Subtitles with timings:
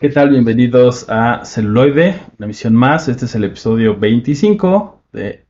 [0.00, 0.30] ¿Qué tal?
[0.30, 3.08] Bienvenidos a Celuloide, una emisión más.
[3.08, 5.44] Este es el episodio 25 de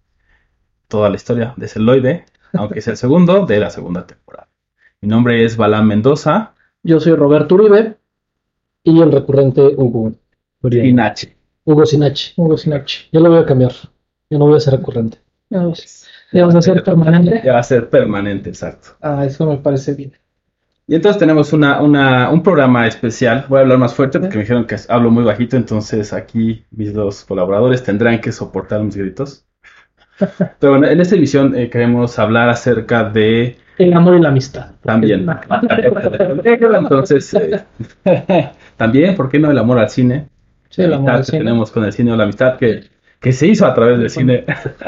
[0.88, 2.24] toda la historia de Celuloide,
[2.54, 4.48] aunque es el segundo de la segunda temporada.
[5.02, 6.54] Mi nombre es Balán Mendoza.
[6.82, 7.98] Yo soy Roberto Uribe
[8.84, 10.14] y el recurrente Hugo.
[10.62, 11.28] Sinachi.
[11.64, 12.32] Hugo Sinachi.
[12.38, 13.08] Hugo Sinachi.
[13.12, 13.72] Yo lo voy a cambiar.
[14.30, 15.18] Yo no voy a ser recurrente.
[15.50, 17.42] Ya vamos a ser permanente.
[17.44, 18.96] Ya va a ser permanente, exacto.
[19.02, 20.14] Ah, eso me parece bien.
[20.90, 23.44] Y entonces tenemos una, una, un programa especial.
[23.50, 26.94] Voy a hablar más fuerte porque me dijeron que hablo muy bajito, entonces aquí mis
[26.94, 29.44] dos colaboradores tendrán que soportar mis gritos.
[30.58, 33.58] Pero bueno, en esta edición eh, queremos hablar acerca de...
[33.76, 34.70] El amor y la amistad.
[34.82, 35.26] También.
[36.44, 40.26] entonces, eh, también, ¿por qué no el amor al cine?
[40.70, 41.38] Sí, el amor al que cine.
[41.40, 42.84] tenemos con el cine o la amistad que,
[43.20, 44.46] que se hizo a través del cine.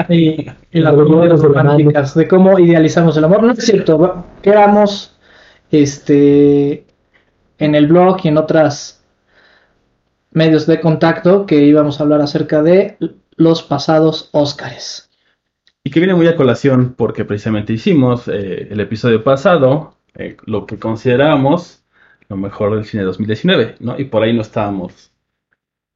[0.09, 3.43] Y, y las románticas de cómo idealizamos el amor.
[3.43, 5.10] No es cierto, quedamos
[5.71, 6.85] este,
[7.57, 9.03] en el blog y en otras
[10.31, 12.97] medios de contacto que íbamos a hablar acerca de
[13.35, 15.09] los pasados Óscares.
[15.83, 20.65] Y que viene muy a colación porque precisamente hicimos eh, el episodio pasado eh, lo
[20.65, 21.83] que consideramos
[22.29, 23.99] lo mejor del cine 2019, ¿no?
[23.99, 25.10] Y por ahí no estábamos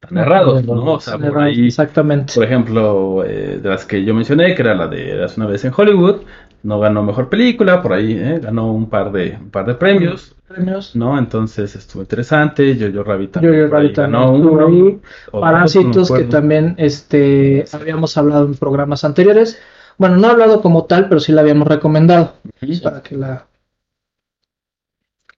[0.07, 0.93] tan errados, ¿no?
[0.93, 2.33] O sea, por ahí, Exactamente.
[2.33, 5.63] por ejemplo, eh, de las que yo mencioné, que era la de Hace una vez
[5.65, 6.21] en Hollywood,
[6.63, 10.35] no ganó mejor película, por ahí eh, ganó un par de un par de premios,
[10.47, 10.95] Premios.
[10.95, 11.17] ¿no?
[11.17, 12.75] Entonces estuvo interesante.
[12.75, 14.99] Yo yo Rabbit también Yo-Yo por ahí Rabbit ganó uno, ahí.
[15.31, 19.59] Parásitos no que también este, habíamos hablado en programas anteriores.
[19.97, 22.33] Bueno, no he hablado como tal, pero sí la habíamos recomendado.
[22.61, 22.81] Ujú.
[22.83, 23.47] Para que la...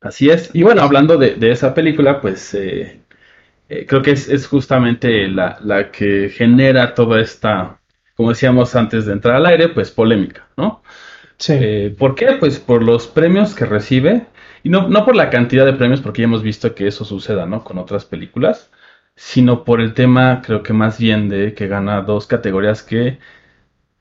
[0.02, 0.50] Así es.
[0.54, 3.02] Y bueno, hablando de, de esa película, pues eh,
[3.70, 7.80] eh, creo que es, es justamente la, la que genera toda esta,
[8.16, 10.84] como decíamos antes de entrar al aire, pues polémica, ¿no?
[11.38, 11.54] Sí.
[11.60, 12.34] Eh, ¿por qué?
[12.40, 14.28] Pues por los premios que recibe,
[14.64, 17.46] y no, no por la cantidad de premios, porque ya hemos visto que eso suceda,
[17.46, 17.64] ¿no?
[17.64, 18.72] Con otras películas,
[19.16, 23.20] sino por el tema, creo que más bien de que gana dos categorías que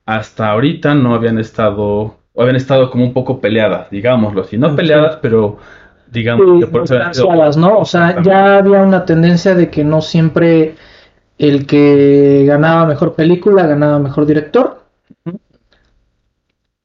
[0.07, 4.71] hasta ahorita no habían estado, o habían estado como un poco peleadas, digámoslo así, no
[4.71, 4.77] Sí.
[4.77, 5.59] peleadas, pero
[6.11, 6.89] digamos por
[7.57, 7.79] ¿no?
[7.79, 10.75] O sea, ya había una tendencia de que no siempre
[11.39, 14.83] el que ganaba mejor película ganaba mejor director.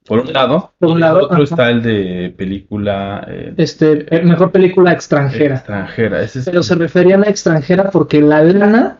[0.06, 1.44] por un lado, Por un lado, otro ajá.
[1.44, 5.56] está el de película eh, Este, eh, mejor película extranjera.
[5.56, 6.22] extranjera.
[6.22, 8.98] Ese es- Pero se referían a extranjera porque la lana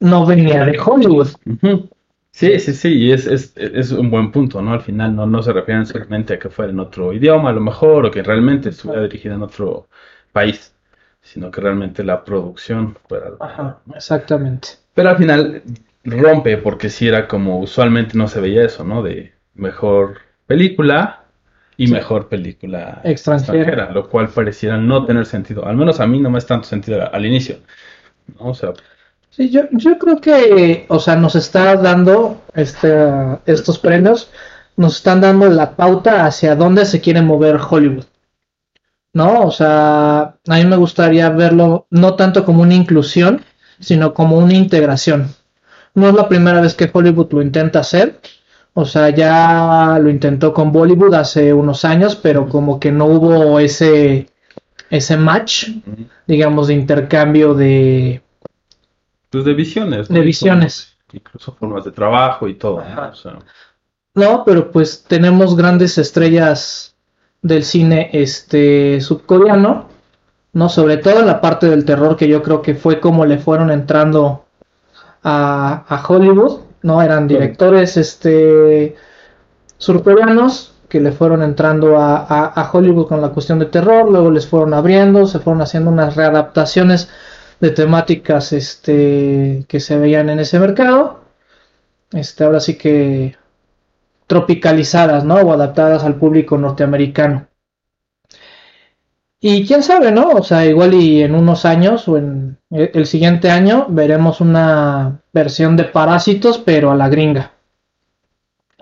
[0.00, 1.28] no venía de Hollywood.
[1.44, 1.88] Ujú.
[2.36, 4.74] Sí, sí, sí, y es, es, es un buen punto, ¿no?
[4.74, 7.62] Al final no, no se refieren solamente a que fuera en otro idioma, a lo
[7.62, 9.88] mejor, o que realmente estuviera dirigida en otro
[10.32, 10.74] país,
[11.22, 13.30] sino que realmente la producción fuera.
[13.40, 14.68] Ajá, exactamente.
[14.92, 15.62] Pero al final
[16.04, 19.02] rompe, porque sí era como usualmente no se veía eso, ¿no?
[19.02, 21.24] De mejor película
[21.78, 21.92] y Sí.
[21.94, 23.90] mejor película Extranjera.
[23.92, 25.66] lo cual pareciera no tener sentido.
[25.66, 27.56] Al menos a mí no me es tanto sentido al, al inicio,
[28.38, 28.48] ¿no?
[28.50, 28.72] O sea,
[29.36, 32.88] Sí, yo, yo creo que, o sea, nos está dando este,
[33.44, 34.30] estos premios,
[34.76, 38.04] nos están dando la pauta hacia dónde se quiere mover Hollywood.
[39.12, 39.42] ¿No?
[39.46, 43.44] O sea, a mí me gustaría verlo no tanto como una inclusión,
[43.78, 45.34] sino como una integración.
[45.94, 48.20] No es la primera vez que Hollywood lo intenta hacer.
[48.74, 53.60] O sea, ya lo intentó con Bollywood hace unos años, pero como que no hubo
[53.60, 54.28] ese,
[54.90, 55.68] ese match,
[56.26, 58.22] digamos, de intercambio de,
[59.30, 60.96] pues de visiones, de visiones.
[61.12, 62.82] incluso formas de trabajo y todo, ¿no?
[62.84, 63.08] Ajá.
[63.08, 63.38] O sea,
[64.14, 66.94] No, pero pues tenemos grandes estrellas
[67.42, 69.88] del cine este subcoreano,
[70.52, 70.68] ¿no?
[70.68, 73.70] Sobre todo en la parte del terror, que yo creo que fue como le fueron
[73.70, 74.46] entrando
[75.22, 77.02] a, a Hollywood, ¿no?
[77.02, 78.96] Eran directores este
[79.78, 84.30] surcoreanos que le fueron entrando a, a- a Hollywood con la cuestión de terror, luego
[84.30, 87.08] les fueron abriendo, se fueron haciendo unas readaptaciones
[87.60, 91.20] de temáticas este que se veían en ese mercado.
[92.12, 93.36] Este, ahora sí que
[94.26, 95.36] tropicalizadas, ¿no?
[95.36, 97.48] O adaptadas al público norteamericano.
[99.40, 100.30] Y quién sabe, ¿no?
[100.30, 105.20] O sea, igual y en unos años o en el el siguiente año veremos una
[105.32, 107.52] versión de Parásitos, pero a la gringa.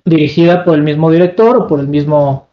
[0.05, 2.44] Dirigida por el mismo director o por el mismo...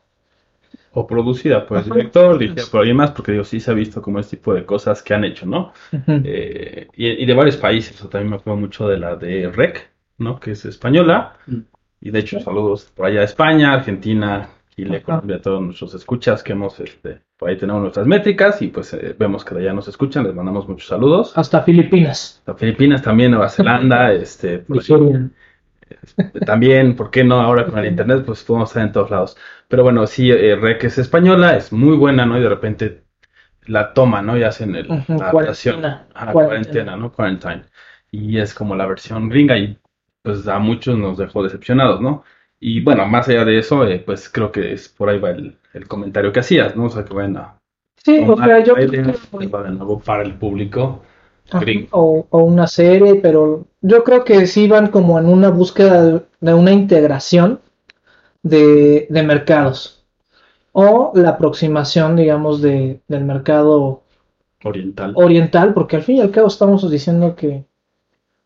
[0.93, 4.01] o producida por el director, dirigida por alguien más, porque digo, sí se ha visto
[4.01, 5.71] como este tipo de cosas que han hecho, ¿no?
[6.07, 9.89] Eh, y, y de varios países, o también me acuerdo mucho de la de REC,
[10.17, 10.39] ¿no?
[10.39, 11.59] Que es española, Mm.
[12.01, 15.05] y de hecho saludos por allá a España, Argentina, Chile, Ajá.
[15.05, 18.93] Colombia, a todos nuestros escuchas que hemos, este, por ahí tenemos nuestras métricas y pues
[18.93, 21.37] eh, vemos que de allá nos escuchan, les mandamos muchos saludos.
[21.37, 22.41] Hasta Filipinas.
[22.45, 24.83] A Filipinas también, Nueva Zelanda, este, por ahí.
[24.89, 25.29] Nigeria.
[26.45, 27.39] También, ¿por qué no?
[27.41, 29.37] Ahora con el internet, pues podemos estar en todos lados.
[29.71, 32.37] Pero bueno, sí, eh, Rec es española, es muy buena, ¿no?
[32.37, 33.03] Y de repente
[33.65, 34.37] la toma, ¿no?
[34.37, 35.81] Y hacen el, la adaptación.
[35.81, 36.07] cuarentena.
[36.13, 36.97] Ajá, Cuarentena.
[36.97, 37.11] ¿no?
[37.11, 37.63] Quarantine.
[38.11, 39.77] Y es como la versión gringa y
[40.23, 42.23] pues a muchos nos dejó decepcionados, ¿no?
[42.59, 45.57] Y bueno, más allá de eso, eh, pues creo que es por ahí va el,
[45.73, 46.85] el comentario que hacías, ¿no?
[46.85, 47.57] O sea, que vayan a
[48.03, 51.03] Sí, o sea, yo la creo que- de nuevo para el público
[51.51, 56.01] Ajá, o, o una serie, pero yo creo que sí van como en una búsqueda
[56.03, 57.59] de, de una integración
[58.43, 60.01] de, de mercados
[60.73, 64.03] o la aproximación, digamos, de, del mercado
[64.63, 65.13] oriental.
[65.15, 67.65] oriental, porque al fin y al cabo estamos diciendo que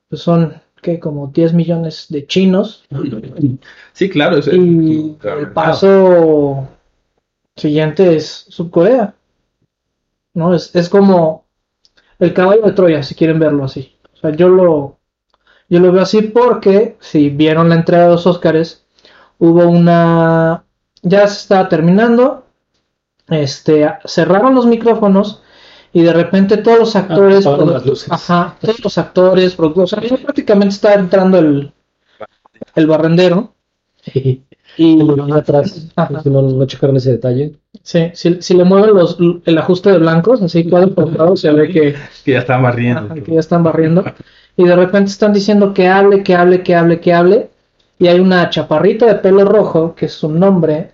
[0.09, 2.85] pues, son que como 10 millones de chinos
[3.93, 6.67] Sí, claro, es y claro, el paso
[7.55, 9.15] siguiente es Subcorea.
[10.33, 10.53] ¿No?
[10.53, 11.45] Es, es como
[12.19, 13.95] el caballo de Troya, si quieren verlo así.
[14.13, 14.97] O sea, yo lo,
[15.69, 18.84] yo lo veo así porque si vieron la entrega de los Óscares,
[19.39, 20.63] hubo una...
[21.01, 22.45] Ya se estaba terminando,
[23.29, 25.41] este, cerraron los micrófonos
[25.93, 27.45] y de repente todos los actores...
[27.45, 28.11] apagaron las luces.
[28.11, 31.71] Ajá, todos los actores, productores, o sea, ya prácticamente estaba entrando el,
[32.75, 33.53] el barrendero.
[34.77, 36.21] Y Y atrás, Ajá.
[36.25, 37.55] no, no checaron ese detalle.
[37.81, 41.49] Sí, si, si le mueven los, el ajuste de blancos, así cuadro por cuadro, se
[41.51, 41.95] ve que,
[42.25, 42.99] que ya está barriendo.
[43.05, 44.03] ajá, que ya están barriendo.
[44.57, 47.49] Y de repente están diciendo que hable, que hable, que hable, que hable.
[47.97, 50.91] Y hay una chaparrita de pelo rojo, que es su nombre,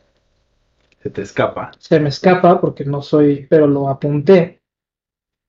[1.02, 1.72] Se te escapa.
[1.80, 4.60] se me escapa porque no soy, pero lo apunté.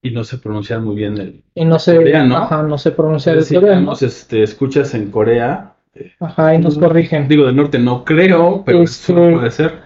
[0.02, 1.44] Y no sé pronunciar muy bien el.
[1.54, 2.36] Y no sé, Coreano.
[2.38, 3.74] ajá, no sé pronunciar el Si coreano.
[3.76, 5.74] tenemos, este, escuchas en Corea.
[5.94, 7.28] eh, Ajá, y nos corrigen.
[7.28, 9.78] Digo, del norte no creo, pero Este- eso puede ser.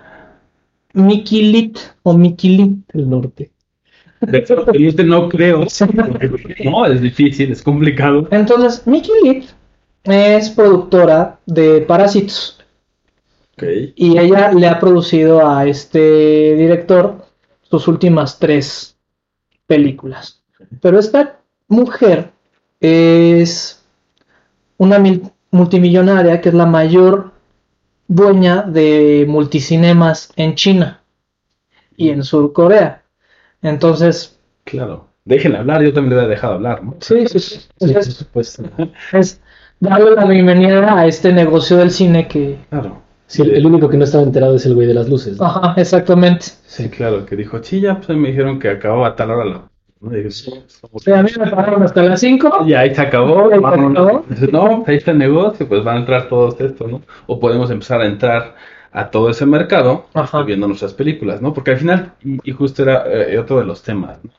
[0.95, 2.79] Mikilit o Mikilit.
[2.95, 3.51] El norte.
[4.21, 5.65] Del del norte no creo.
[6.65, 8.29] No, es difícil, es complicado.
[8.31, 9.45] Entonces, Mikilit
[10.07, 12.59] es productora de Parásitos.
[13.97, 17.25] Y ella le ha producido a este director
[17.63, 18.97] sus últimas tres
[19.67, 20.43] películas.
[20.81, 22.33] Pero esta mujer
[22.81, 23.83] es
[24.77, 27.33] una mil- multimillonaria que es la mayor
[28.09, 31.03] dueña de multicinemas en China
[31.97, 33.03] y en Sur Corea.
[33.63, 35.09] Entonces, Claro.
[35.25, 36.95] Déjenla hablar, yo también le he dejado hablar, ¿no?
[37.01, 37.69] sí, sí, sí.
[39.13, 39.41] Es
[39.81, 42.57] darle la bienvenida a este negocio del cine que...
[42.71, 43.03] Claro.
[43.29, 45.39] Sí, el, el único que no estaba enterado es el güey de las luces.
[45.39, 45.47] ¿no?
[45.47, 46.47] Ajá, exactamente.
[46.67, 49.45] Sí, claro, que dijo, sí, ya pues ahí me dijeron que acababa a tal hora
[49.45, 49.63] la.
[50.31, 52.65] "Sí, a mí me pagaron hasta las 5.
[52.67, 53.47] Y ahí se acabó.
[53.47, 54.07] Ahí se vámonos".
[54.07, 54.25] acabó.
[54.29, 57.03] Dice, no, ahí está el negocio, pues van a entrar todos estos, ¿no?
[57.27, 58.55] O podemos empezar a entrar
[58.93, 60.43] a todo ese mercado Ajá.
[60.43, 61.53] viendo nuestras películas, ¿no?
[61.53, 64.31] Porque al final, y, y justo era eh, otro de los temas, ¿no?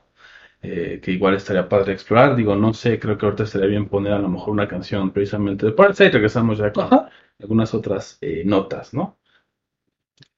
[0.70, 2.36] Eh, que igual estaría padre explorar.
[2.36, 5.66] Digo, no sé, creo que ahorita estaría bien poner a lo mejor una canción precisamente
[5.66, 6.12] de Parasite.
[6.12, 7.10] Regresamos ya con Ajá.
[7.40, 9.18] algunas otras eh, notas, ¿no?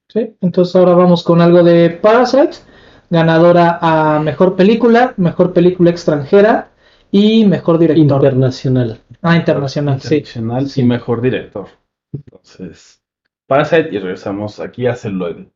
[0.07, 2.57] Sí, entonces ahora vamos con algo de Parasite,
[3.09, 6.69] ganadora a mejor película, mejor película extranjera
[7.09, 8.01] y mejor director.
[8.01, 8.99] Internacional.
[9.23, 10.17] ah, internacional, sí.
[10.17, 11.67] Internacional y mejor director.
[12.13, 13.01] Entonces,
[13.47, 15.49] Parasite y regresamos aquí a Celuloide.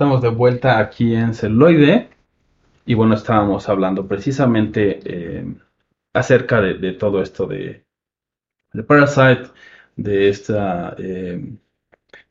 [0.00, 2.08] Estamos de vuelta aquí en Celuloide.
[2.86, 5.44] Y bueno, estábamos hablando precisamente eh,
[6.14, 7.84] acerca de, de todo esto de,
[8.72, 9.50] de Parasite,
[9.96, 11.52] de esta eh,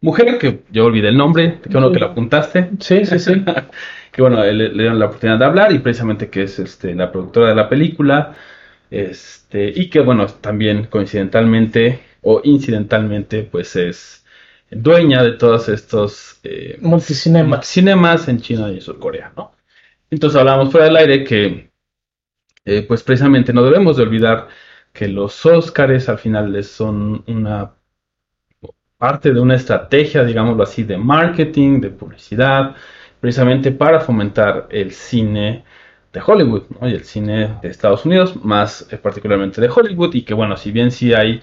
[0.01, 2.71] mujer que yo olvidé el nombre, qué bueno que lo apuntaste.
[2.79, 3.45] Sí, sí, sí.
[4.11, 7.11] que bueno, le, le dieron la oportunidad de hablar y precisamente que es este, la
[7.11, 8.33] productora de la película.
[8.89, 14.25] Este, y que bueno, también coincidentalmente o incidentalmente, pues es
[14.71, 17.67] dueña de todos estos eh, Multicinemas.
[17.67, 19.53] cinemas en China y en Surcorea, ¿no?
[20.09, 21.71] Entonces hablábamos fuera del aire que,
[22.65, 24.47] eh, pues precisamente no debemos de olvidar
[24.93, 27.73] que los Óscares al final son una
[28.97, 32.75] parte de una estrategia, digámoslo así, de marketing, de publicidad,
[33.19, 35.63] precisamente para fomentar el cine
[36.11, 36.88] de Hollywood, ¿no?
[36.89, 40.71] Y el cine de Estados Unidos, más eh, particularmente de Hollywood, y que bueno, si
[40.71, 41.41] bien sí hay,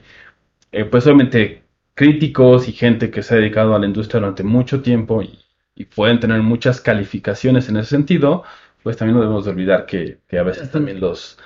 [0.72, 1.65] eh, pues obviamente
[1.96, 5.40] críticos y gente que se ha dedicado a la industria durante mucho tiempo y,
[5.74, 8.44] y pueden tener muchas calificaciones en ese sentido,
[8.84, 11.38] pues también no debemos de olvidar que, que a veces también los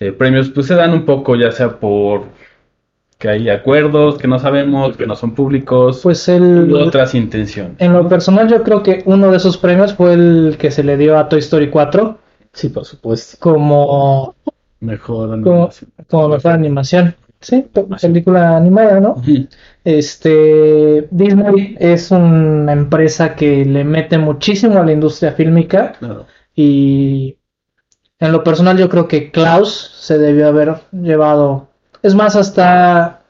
[0.00, 2.26] eh, premios pues se dan un poco ya sea por
[3.18, 7.74] que hay acuerdos que no sabemos, que no son públicos, Pues el, otras intenciones.
[7.80, 10.96] en lo personal yo creo que uno de esos premios fue el que se le
[10.96, 12.18] dio a Toy Story 4
[12.52, 13.36] Sí, por supuesto.
[13.40, 14.34] como,
[14.80, 15.42] Mejor
[16.08, 17.14] como mejor animación.
[17.40, 18.12] Sí, pe- Animación.
[18.12, 19.22] película animada, ¿no?
[19.84, 26.26] Este, Disney es una empresa que le mete muchísimo a la industria fílmica Claro.
[26.54, 27.36] y
[28.18, 31.68] en lo personal yo creo que Klaus se debió haber llevado,
[32.02, 33.20] es más hasta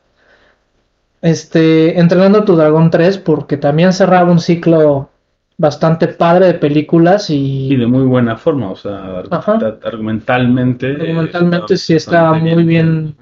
[1.20, 5.10] este Entrenando a tu Dragón 3 porque también cerraba un ciclo
[5.56, 9.58] bastante padre de películas Y y de muy buena forma, o sea, Ajá.
[9.84, 10.92] argumentalmente.
[10.92, 13.16] eh, argumentalmente sí está muy bien,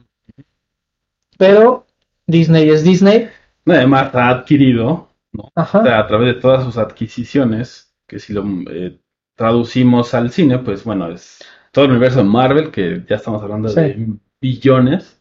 [1.36, 1.86] pero
[2.26, 3.28] Disney es Disney,
[3.68, 5.50] Además, ha adquirido, ¿no?
[5.56, 5.80] ajá.
[5.80, 8.98] O sea, a través de todas sus adquisiciones, que si lo eh,
[9.34, 11.40] traducimos al cine, pues bueno, es
[11.72, 13.74] todo el universo de Marvel, que ya estamos hablando Sí.
[13.80, 14.08] de
[14.40, 15.20] billones,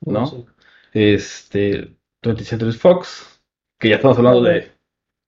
[0.00, 0.26] ¿no?
[0.26, 0.44] Sí.
[0.92, 3.40] Este, 20th Century Fox,
[3.78, 4.70] que ya estamos hablando de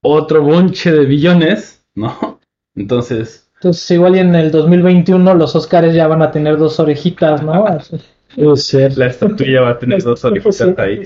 [0.03, 2.41] otro bonche de billones, ¿no?
[2.77, 7.43] Entonces, Entonces igual y en el 2021 los Oscars ya van a tener dos orejitas,
[7.43, 7.65] ¿no?
[8.31, 8.43] Así.
[8.43, 8.99] Puede ser.
[8.99, 11.03] la estatuilla va a tener dos orejitas ahí.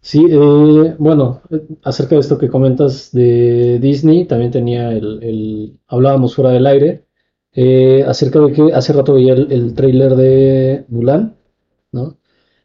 [0.00, 0.26] sí.
[0.28, 1.42] Eh, bueno,
[1.84, 7.04] acerca de esto que comentas de Disney, también tenía el, el- hablábamos fuera del aire,
[7.54, 11.36] eh, acerca de que hace rato veía el, el tráiler de Mulan,
[11.92, 12.18] ¿no?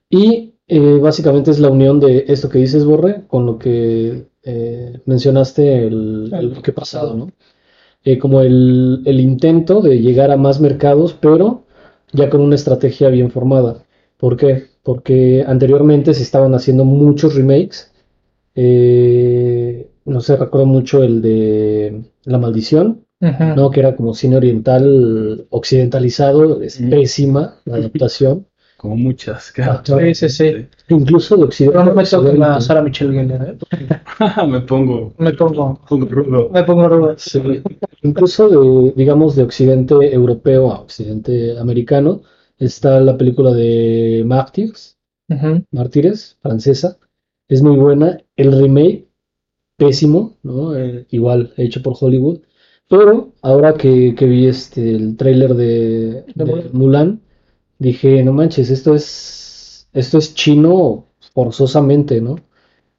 [0.10, 5.02] Y eh, básicamente es la unión de esto que dices, Borre, con lo que eh,
[5.06, 7.32] mencionaste el, el bloque pasado, ¿no?
[8.04, 11.66] Eh, como el, el intento de llegar a más mercados, pero
[12.14, 13.84] ya con una estrategia bien formada.
[14.18, 14.66] ¿Por qué?
[14.84, 17.92] Porque anteriormente se estaban haciendo muchos remakes.
[18.56, 23.04] Eh, no sé, recuerdo mucho el de La Maldición.
[23.20, 23.72] ¿no?
[23.72, 26.90] Que era como cine oriental occidentalizado, es Mm.
[26.92, 28.46] pésima la adaptación.
[28.78, 29.52] Como muchas.
[29.58, 29.82] Ajá.
[29.84, 30.68] Sí, sí, sí.
[30.90, 31.80] Incluso de occidente.
[31.80, 33.88] Pero no me toca la Sara Michelle Gellar, ¿eh?
[34.48, 36.50] Me pongo, Me pongo, pongo rudo.
[36.54, 37.16] me pongo rudo.
[37.18, 37.42] Sí.
[38.02, 42.22] Incluso de, digamos, de occidente europeo a occidente americano,
[42.58, 44.24] está la película de
[45.30, 45.64] Ujú.
[45.72, 46.98] Mártires, francesa.
[47.48, 48.20] Es muy buena.
[48.36, 49.08] El remake,
[49.78, 50.76] pésimo, ¿no?
[50.78, 52.40] Eh, igual hecho por Hollywood.
[52.90, 56.70] Pero ahora que, que vi este, el tráiler de, De.
[56.74, 57.22] Mulan,
[57.80, 62.38] dije, no manches, esto es, esto es chino forzosamente, ¿no?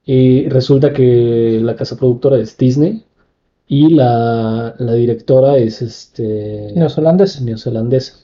[0.05, 3.03] Y resulta que la casa productora es Disney
[3.69, 7.41] y la, la directora es este, Neozelandés.
[7.41, 8.15] neozelandesa.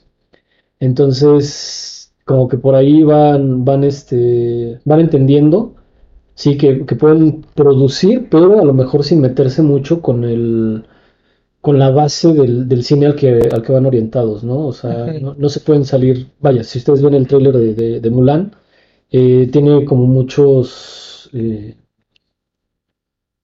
[0.80, 5.76] Entonces, como que por ahí van, van, este, van entendiendo,
[6.34, 10.84] sí, que, que pueden producir, pero a lo mejor sin meterse mucho con el,
[11.60, 14.66] con la base del, del cine al que, al que van orientados, ¿no?
[14.66, 18.00] O sea, no, no se pueden salir, vaya, si ustedes ven el tráiler de, de,
[18.00, 18.52] de Mulan,
[19.10, 21.76] eh, tiene como muchos, eh,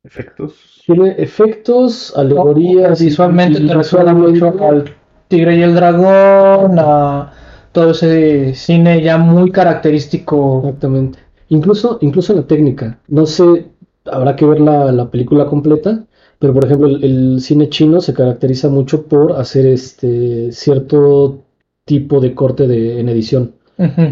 [0.05, 0.83] Efectos.
[0.87, 4.85] tiene efectos, alegorías, Visualmente y- te recuerda mucho al
[5.29, 7.33] Tigre y el Dragón, a
[7.73, 10.59] todo ese cine ya muy característico.
[10.65, 11.19] Exactamente.
[11.49, 13.01] Incluso, incluso la técnica.
[13.09, 13.69] No sé,
[14.05, 16.05] habrá que ver la, la película completa,
[16.39, 21.45] pero por ejemplo, el, el cine chino se caracteriza mucho por hacer este cierto
[21.85, 23.55] tipo de corte de, en edición.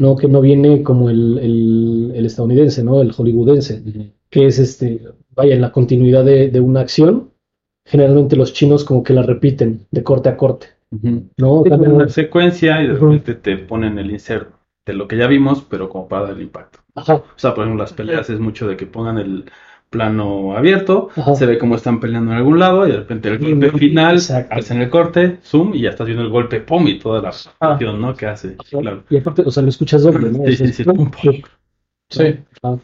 [0.01, 0.17] ¿no?
[0.17, 3.01] Que no viene como el, el- el estadounidense, ¿no?
[3.03, 3.83] El hollywoodense,
[4.31, 5.01] que es este,
[5.41, 7.31] vaya, en la continuidad de, de una acción.
[7.87, 11.25] Generalmente los chinos como que la repiten de corte a corte, Ujú.
[11.39, 11.63] ¿no?
[11.65, 14.51] Sí, una secuencia y de repente te ponen el insert
[14.87, 16.79] de lo que ya vimos, pero como para dar el impacto.
[16.95, 17.15] Ajá.
[17.15, 19.45] O sea, por ejemplo, las peleas es mucho de que pongan el
[19.89, 21.35] plano abierto, Ajá.
[21.35, 24.55] se ve cómo están peleando en algún lado y de repente el golpe final, Exacto.
[24.55, 28.01] hacen el corte, zoom y ya estás viendo el golpe, pum, y toda la acción,
[28.01, 28.15] ¿no?
[28.15, 29.03] Que hace, claro.
[29.11, 30.45] Y aparte, o sea, lo escuchas doble, ¿no?
[30.47, 30.83] Sí, sí, sí.
[30.83, 31.35] es pum, pum,
[32.11, 32.37] Sí.
[32.63, 32.77] Ah.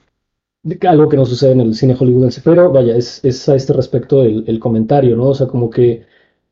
[0.88, 4.22] Algo que no sucede en el cine hollywoodense, pero vaya, es, es a este respecto
[4.22, 5.28] el, el comentario, ¿no?
[5.28, 6.04] O sea, como que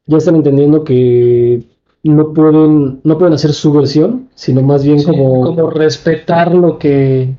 [0.07, 1.63] ya están entendiendo que
[2.05, 6.79] no pueden, no pueden hacer su versión, sino más bien Sí, como, como respetar lo
[6.79, 7.35] que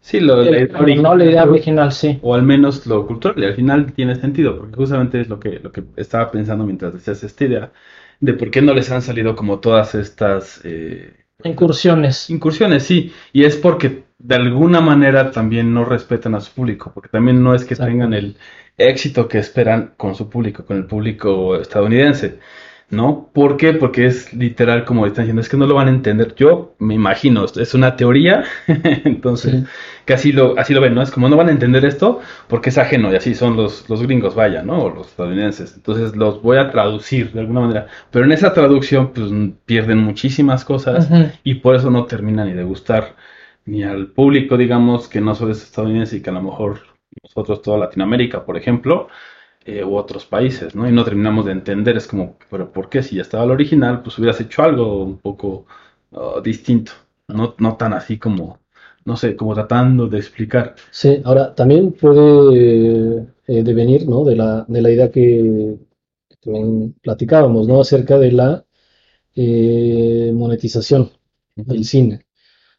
[0.00, 2.20] Sí, lo, la idea no la idea original, original, sí.
[2.20, 5.60] o al menos lo cultural, y al final tiene sentido, porque justamente es lo que,
[5.60, 7.72] lo que estaba pensando mientras decías esta idea,
[8.20, 12.30] de por qué no les han salido como todas estas eh, Incursiones.
[12.30, 17.08] incursiones, sí, y es porque de alguna manera también no respetan a su público, porque
[17.08, 17.92] también no es que Exacto.
[17.92, 18.36] tengan el
[18.76, 22.40] éxito que esperan con su público, con el público estadounidense,
[22.90, 23.30] ¿no?
[23.34, 23.74] ¿Por qué?
[23.74, 26.34] Porque es literal como están diciendo, es que no lo van a entender.
[26.36, 29.64] Yo me imagino, esto es una teoría, entonces Sí.
[30.06, 31.02] que así lo, así lo ven, ¿no?
[31.02, 34.02] Es como no van a entender esto porque es ajeno y así son los, los
[34.02, 34.78] gringos, vaya, ¿no?
[34.84, 35.74] O los estadounidenses.
[35.76, 37.86] Entonces los voy a traducir de alguna manera.
[38.10, 39.30] Pero en esa traducción pues
[39.66, 41.10] pierden muchísimas cosas
[41.44, 43.16] y por eso no termina ni de gustar
[43.64, 46.80] ni al público, digamos, que no solo es estadounidense y que a lo mejor
[47.22, 49.08] nosotros, toda Latinoamérica, por ejemplo,
[49.68, 50.88] eh, u otros países, ¿no?
[50.88, 53.02] Y no terminamos de entender, es como, pero ¿por qué?
[53.02, 55.66] Si ya estaba el original, pues hubieras hecho algo un poco
[56.12, 56.92] ah, distinto,
[57.28, 58.60] no, no tan así como,
[59.04, 60.74] no sé, como tratando de explicar.
[60.90, 64.24] Sí, ahora también puede eh, devenir, ¿no?
[64.24, 65.76] De la, de la idea que,
[66.30, 67.80] que también platicábamos, ¿no?
[67.82, 68.64] Acerca de la
[69.34, 71.10] eh, monetización
[71.56, 72.24] del cine,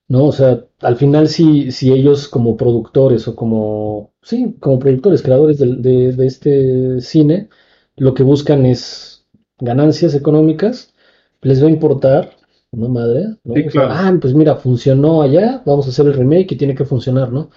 [0.09, 0.25] ¿no?
[0.25, 5.59] O sea, al final si, si ellos como productores o como, sí, como productores, creadores
[5.59, 7.49] de, de este cine,
[7.97, 9.25] lo que buscan es
[9.59, 10.93] ganancias económicas,
[11.41, 12.35] les va a importar,
[12.71, 13.55] madre, ¿no?
[13.55, 14.07] Sí, O sea, claro.
[14.09, 17.49] ah, pues mira, funcionó allá, vamos a hacer el remake y tiene que funcionar, ¿no?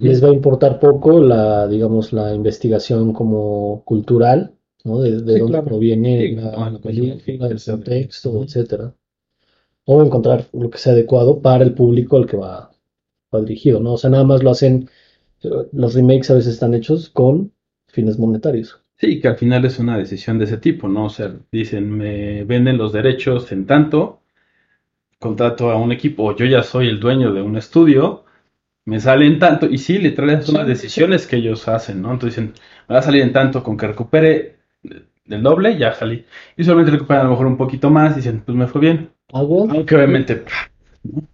[0.00, 4.54] Les va a importar poco la, digamos, la investigación como cultural,
[4.84, 5.00] ¿no?
[5.00, 5.64] De, de Sí, dónde claro.
[5.64, 8.94] proviene la, la película, el contexto, etcétera.
[9.92, 12.70] O encontrar lo que sea adecuado para el público al que va,
[13.34, 13.94] va dirigido, ¿no?
[13.94, 14.88] O sea, nada más lo hacen,
[15.72, 17.52] los remakes a veces están hechos con
[17.88, 18.80] fines monetarios.
[18.98, 21.06] Sí, que al final es una decisión de ese tipo, ¿no?
[21.06, 24.20] O sea, dicen, me venden los derechos en tanto,
[25.18, 28.24] contrato a un equipo, o yo ya soy el dueño de un estudio,
[28.84, 32.12] me sale en tanto, y sí, literalmente son las decisiones que ellos hacen, ¿no?
[32.12, 32.54] Entonces dicen,
[32.88, 34.56] me va a salir en tanto con que recupere
[35.24, 36.24] del doble, ya salí.
[36.56, 39.10] Y solamente recuperan a lo mejor un poquito más, y dicen, pues me fue bien.
[39.32, 40.44] Algo, Aunque obviamente,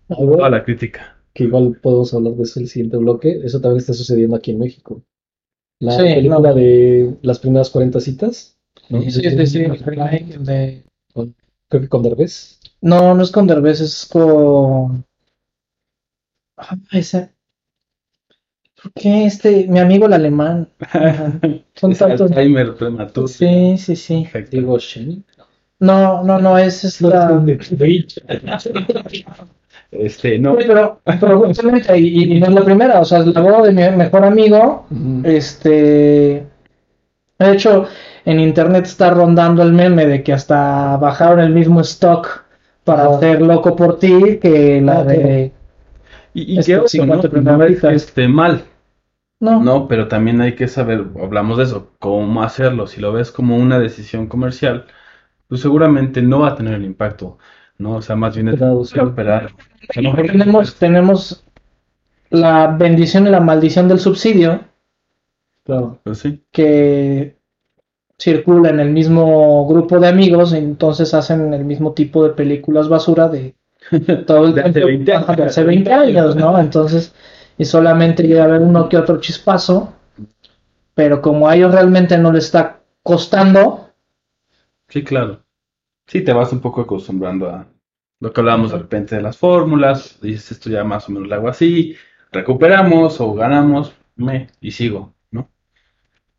[0.08, 1.16] algo toda la crítica.
[1.34, 4.50] que igual podemos hablar de eso en el siguiente bloque, eso también está sucediendo aquí
[4.52, 5.02] en México.
[5.80, 6.54] La Sí, película no.
[6.54, 9.02] de las primeras 40 citas, ¿no?
[9.02, 10.84] Sí, sí, sí, el remake de-
[11.68, 12.60] Creo que con Derbez.
[12.80, 15.04] No, no es con Derbez, es con...
[16.58, 17.34] Ah, ese...
[18.82, 20.68] ¿Por qué este, mi amigo el alemán?
[21.74, 22.30] Son Es tantos...
[22.30, 23.26] Alzheimer prematuro.
[23.26, 24.26] Sí, sí, sí.
[24.50, 25.24] Digo, Shane.
[25.80, 27.42] No, no, no, es esta...
[29.90, 30.56] Este, no.
[30.58, 33.62] Sí, pero, pero justamente, y, y no es la primera, o sea, es la boda
[33.62, 34.86] de mi mejor amigo,
[35.24, 36.44] este...
[37.38, 37.86] De hecho,
[38.24, 42.44] en internet está rondando el meme de que hasta bajaron el mismo stock
[42.84, 43.16] para Ah.
[43.16, 45.52] hacer Loco por ti que la Ah, de...
[46.34, 47.06] Y, y Es qué ¿no?
[47.06, 47.90] No es Primavera.
[47.90, 48.64] que esté mal,
[49.40, 52.86] No, No, pero también hay que saber, hablamos de eso, cómo hacerlo.
[52.86, 54.86] Si lo ves como una decisión comercial,
[55.48, 57.38] pues seguramente no va a tener el impacto,
[57.78, 57.96] ¿no?
[57.96, 58.60] O sea, más bien es
[58.94, 59.50] esperar.
[59.92, 61.44] Tenemos, tenemos
[62.30, 64.60] la bendición y la maldición del subsidio
[65.64, 65.98] Claro.
[66.04, 66.44] Pues sí.
[66.52, 67.36] que
[68.18, 72.88] circula en el mismo grupo de amigos, y entonces hacen el mismo tipo de películas
[72.88, 73.56] basura de
[74.26, 75.24] todo el De hace tiempo, 20 años.
[75.24, 76.58] ajá, de hace 20 años, ¿no?
[76.58, 77.14] Entonces,
[77.58, 79.92] y solamente llega a haber uno que otro chispazo,
[80.94, 83.85] pero como a ellos realmente no les está costando,
[84.88, 85.44] Sí, claro.
[86.06, 87.68] Sí, te vas un poco acostumbrando a
[88.20, 90.20] lo que hablábamos de repente de las fórmulas.
[90.22, 91.96] Dices, esto ya más o menos lo hago así.
[92.32, 95.50] Recuperamos o ganamos, me, y sigo, ¿no?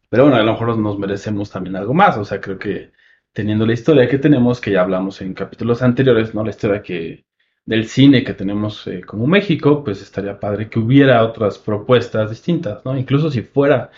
[0.10, 2.17] Pero bueno, a lo mejor nos merecemos también algo más.
[2.17, 2.91] O sea, creo que
[3.33, 6.43] teniendo la historia que tenemos, que ya hablamos en capítulos anteriores, ¿no?
[6.43, 7.25] La historia que
[7.65, 12.83] del cine que tenemos eh, como México, pues estaría padre que hubiera otras propuestas distintas,
[12.86, 12.97] ¿no?
[12.97, 13.91] Incluso si fuera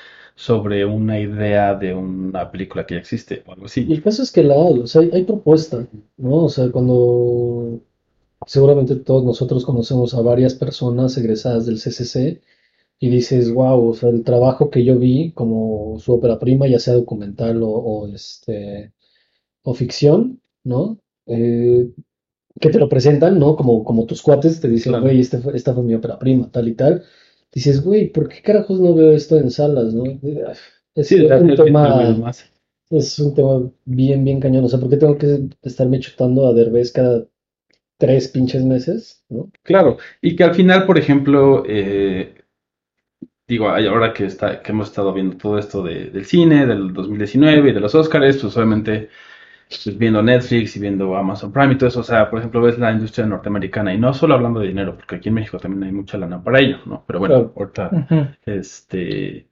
[0.46, 3.94] sobre una idea de una película que ya existe o algo Y así.
[3.94, 6.44] el caso es que la hay, o sea, hay, hay propuesta, ¿no?
[6.46, 7.80] O sea, cuando
[8.48, 12.42] seguramente todos nosotros conocemos a varias personas egresadas del CCC
[13.00, 16.80] y dices, wow, o sea, el trabajo que yo vi como su ópera prima, ya
[16.80, 18.94] sea documental o, o, este,
[19.64, 21.00] o ficción, ¿no?
[21.28, 21.92] Eh,
[22.60, 23.56] que te lo presentan, ¿no?
[23.56, 25.06] Como, como tus cuates te dicen, Claro.
[25.06, 27.04] güey, este fue- esta fue mi ópera prima, tal y tal.
[27.54, 30.04] Dices, güey, ¿por qué carajos no veo esto en salas, no?
[30.96, 32.52] Es, Sí, un realmente tema, más.
[32.90, 34.66] es un tema bien, bien cañón.
[34.66, 37.26] O sea, ¿por qué tengo que estarme chutando a Derbez cada
[37.98, 39.52] tres pinches meses, ¿no?
[39.64, 42.36] Claro, y que al final, por ejemplo, eh,
[43.48, 47.70] digo, ahora que está, que hemos estado viendo todo esto de- del cine, del 2019
[47.70, 49.10] y de los Oscars, pues obviamente
[49.70, 52.80] pues, viendo Netflix y viendo Amazon Prime y todo eso, o sea, por ejemplo, ves
[52.80, 55.92] la industria norteamericana y no solo hablando de dinero, porque aquí en México también hay
[55.92, 57.04] mucha lana para ello, ¿no?
[57.06, 57.54] Pero bueno, Claro.
[57.56, 59.48] ahorita, este,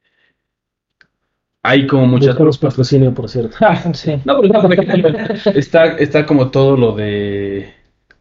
[1.64, 3.58] hay como muchas Buscamos patrocinio, por cierto.
[3.94, 4.20] Sí.
[4.26, 4.42] No,
[5.54, 7.74] está, está como todo lo de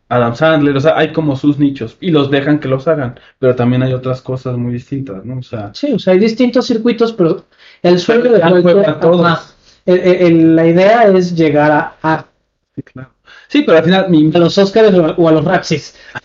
[0.08, 3.54] Adam Sandler, o sea, hay como sus nichos y los dejan que los hagan, pero
[3.56, 5.38] también hay otras cosas muy distintas, ¿no?
[5.38, 7.44] O sea, Sí, o sea, hay distintos circuitos, pero
[7.82, 9.55] el sueño de a todos.
[9.86, 12.26] El- la idea es llegar a, a,
[12.74, 13.10] sí, claro.
[13.48, 15.96] Sí, pero al final mi, a los Oscars o a, o a los Razzies.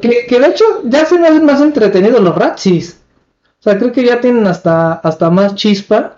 [0.00, 3.00] que, que de hecho ya se me hacen más entretenidos los Razzies.
[3.60, 6.16] O sea, creo que ya tienen hasta, hasta más chispa.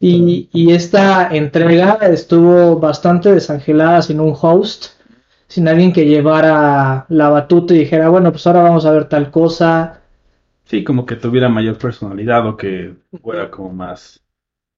[0.00, 4.86] Y, y esta entrega estuvo bastante desangelada sin un host,
[5.48, 9.30] sin alguien que llevara la batuta y dijera, bueno, pues ahora vamos a ver tal
[9.30, 10.00] cosa.
[10.64, 14.24] sí, como que tuviera mayor personalidad o que fuera como más,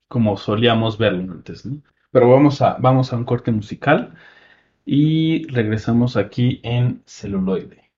[0.08, 1.82] como solíamos verlo antes, ¿no?
[2.10, 4.14] Pero vamos a, vamos a un corte musical
[4.84, 7.90] y regresamos aquí en celuloide.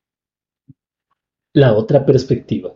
[1.53, 2.73] La otra perspectiva.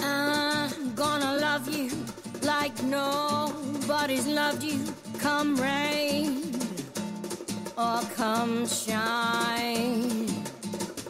[0.00, 1.90] I'm gonna love you
[2.42, 4.80] like nobody's loved you.
[5.20, 6.55] Come rain
[7.76, 10.28] or come shine.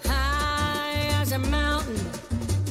[0.04, 2.00] High as a mountain,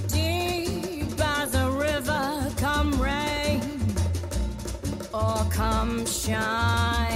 [0.08, 2.52] deep as a river.
[2.58, 3.62] Come rain
[5.14, 7.15] or come shine.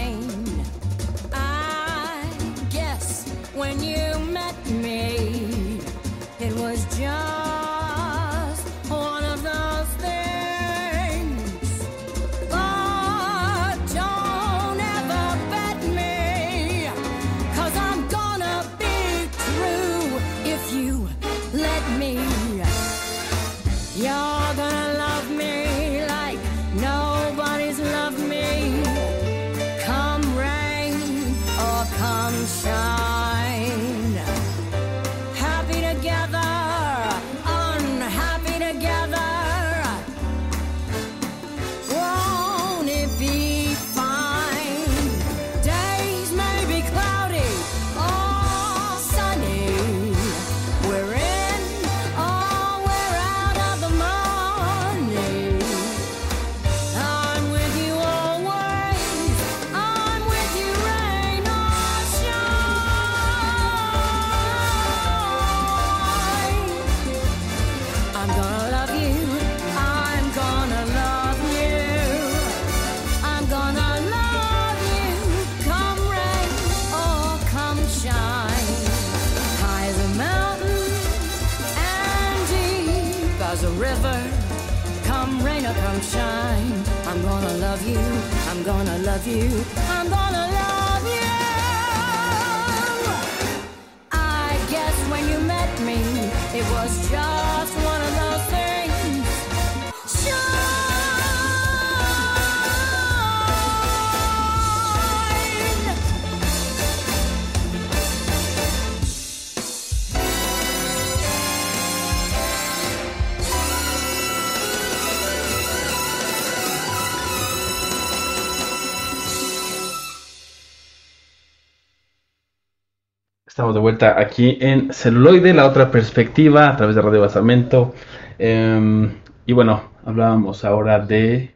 [123.59, 127.93] Estamos de vuelta aquí en celuloide, la otra perspectiva a través de Radio Basamento.
[128.37, 129.11] Em,
[129.45, 131.53] y bueno, hablábamos ahora de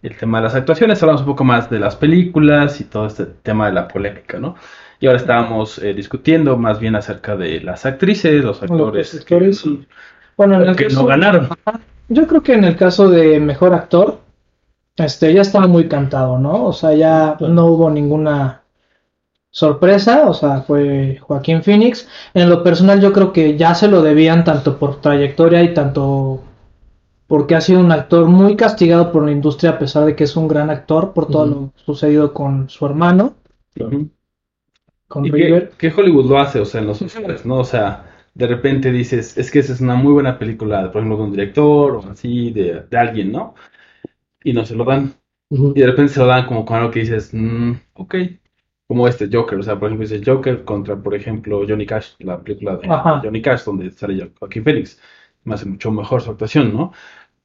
[0.00, 3.24] el tema de las actuaciones, hablamos un poco más de las películas y todo este
[3.26, 4.54] tema de la polémica, ¿no?
[5.00, 9.62] Y ahora estábamos eh, discutiendo más bien acerca de las actrices, los actores Los actores
[9.64, 9.86] que, y-
[10.36, 11.48] Bueno, en el que caso- no ganaron.
[12.10, 14.20] Yo creo que en el caso de mejor actor,
[14.94, 16.66] este ya estaba muy cantado, ¿no?
[16.66, 18.59] O sea, ya no hubo ninguna
[19.50, 22.08] sorpresa, o sea, fue Joaquín Phoenix.
[22.34, 26.42] En lo personal, yo creo que ya se lo debían tanto por trayectoria y tanto
[27.28, 30.36] porque ha sido un actor muy castigado por la industria, a pesar de que es
[30.36, 33.36] un gran actor, por todo lo sucedido con su hermano,
[35.08, 35.70] con ¿Y River.
[35.70, 37.56] qué, qué Hollywood lo hace, o sea, en los Oscars, ¿no?
[37.58, 41.18] O sea, de repente dices, es que esa es una muy buena película, por ejemplo,
[41.18, 43.54] de un director o así, de, de alguien, ¿no?
[44.44, 45.14] Y no se lo dan.
[45.74, 48.16] Y de repente se lo dan como con algo que dices, mm, ok.
[48.90, 52.42] Como este Joker, o sea, por ejemplo, dice Joker contra, por ejemplo, Johnny Cash, la
[52.42, 53.20] película de Ajá.
[53.22, 55.00] Johnny Cash, donde sale Joaquín Phoenix.
[55.44, 56.92] Me hace mucho mejor su actuación, ¿no?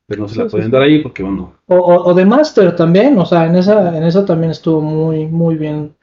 [0.07, 0.71] Pero no se la Sí, pueden sí.
[0.71, 4.03] dar ahí porque, bueno, O, o, o The Master también, o sea, en esa, en
[4.03, 5.95] esa también estuvo muy, muy bien.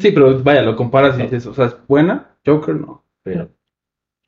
[0.00, 3.50] Sí, pero vaya, lo comparas y dices, o sea, es buena, Joker no, pero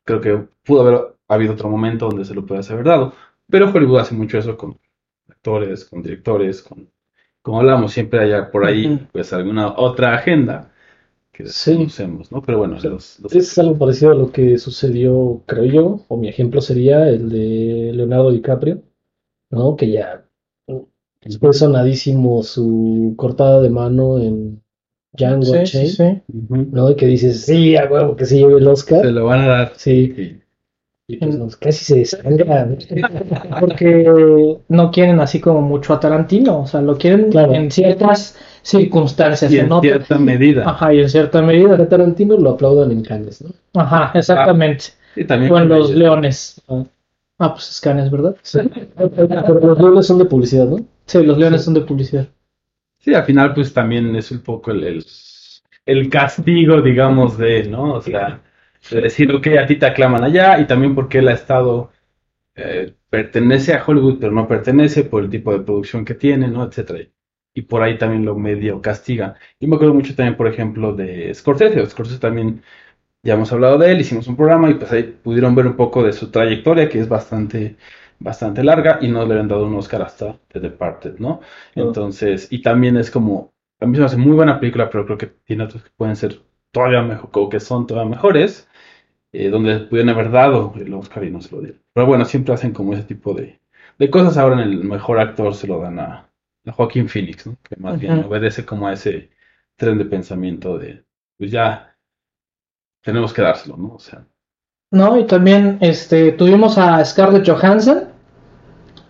[0.04, 3.14] creo que pudo haber habido otro momento donde se lo puede haber dado.
[3.50, 4.78] Pero Hollywood hace mucho eso con
[5.28, 6.90] actores, con directores, con,
[7.46, 10.72] como hablamos, siempre hay por ahí, pues alguna otra agenda
[11.30, 11.70] que Sí.
[11.70, 12.42] desconocemos, ¿no?
[12.42, 12.88] Pero bueno, Sí.
[12.88, 17.09] los, los- Es algo parecido a lo que sucedió, creo yo, o mi ejemplo sería
[17.09, 18.82] el de Leonardo DiCaprio,
[19.52, 19.76] ¿no?
[19.76, 20.24] Que ya
[21.38, 24.61] fue sonadísimo su cortada de mano en
[25.12, 26.22] Django Sí, sí, Unchained, sí.
[26.72, 26.90] ¿no?
[26.90, 29.04] Y que dices, sí, a huevo, que se lleve el se Oscar.
[29.06, 29.72] lo van a dar.
[29.76, 30.40] Sí, Sí.
[31.09, 32.69] Y pues casi se desangra.
[33.61, 37.55] Porque no quieren así como mucho a Tarantino, o sea, lo quieren Claro.
[37.55, 40.69] en ciertas circunstancias, Y en cierta medida.
[40.69, 41.75] Ajá, y en cierta medida.
[41.77, 43.51] A Tarantino lo aplaudan en Cannes, ¿no?
[43.81, 44.87] Ajá, exactamente.
[45.14, 45.99] Y también O en con los ellos.
[45.99, 46.62] leones.
[46.69, 46.85] Ah.
[47.38, 48.35] Ah, pues escanes, ¿verdad?
[48.97, 50.79] Pero los leones son de publicidad, ¿no?
[51.07, 52.27] Sí, los leones son de publicidad.
[52.99, 55.07] Sí, al final pues también es un poco el, el,
[55.85, 57.95] el castigo, digamos, de, ¿no?
[57.95, 58.40] O sea,
[58.90, 61.90] de decir, ok, a ti te aclaman allá y también porque él ha estado,
[62.57, 66.64] eh, pertenece a Hollywood, pero no pertenece por el tipo de producción que tiene, ¿no?
[66.64, 67.01] Etcétera.
[67.55, 69.37] Y por ahí también lo medio castiga.
[69.61, 71.87] Yo me acuerdo mucho también, por ejemplo, de Scorsese.
[71.87, 72.62] Scorsese también,
[73.22, 76.03] ya hemos hablado de él, hicimos un programa y pues ahí pudieron ver un poco
[76.03, 77.77] de su trayectoria, que es bastante,
[78.18, 81.40] bastante larga y no le habían dado un Oscar hasta The Departed, ¿no?
[81.75, 85.18] Entonces, y también es como, a mí se me hace muy buena película, pero creo
[85.18, 88.68] que tiene otros que pueden ser todavía mejor, o que son todavía mejores,
[89.38, 91.83] eh, donde pudieron haber dado el Oscar y no se lo dieron.
[91.92, 93.61] Pero bueno, siempre hacen como ese tipo de,
[93.99, 94.38] de cosas.
[94.38, 96.31] Ahora en el mejor actor se lo dan a,
[96.66, 97.57] a Joaquín Phoenix, ¿no?
[97.62, 99.31] Que más bien obedece como a ese
[99.77, 101.05] tren de pensamiento de,
[101.37, 101.94] pues ya
[103.03, 103.94] tenemos que dárselo, ¿no?
[103.94, 104.27] O sea,
[104.90, 108.09] No, y también este, tuvimos a Scarlett Johansson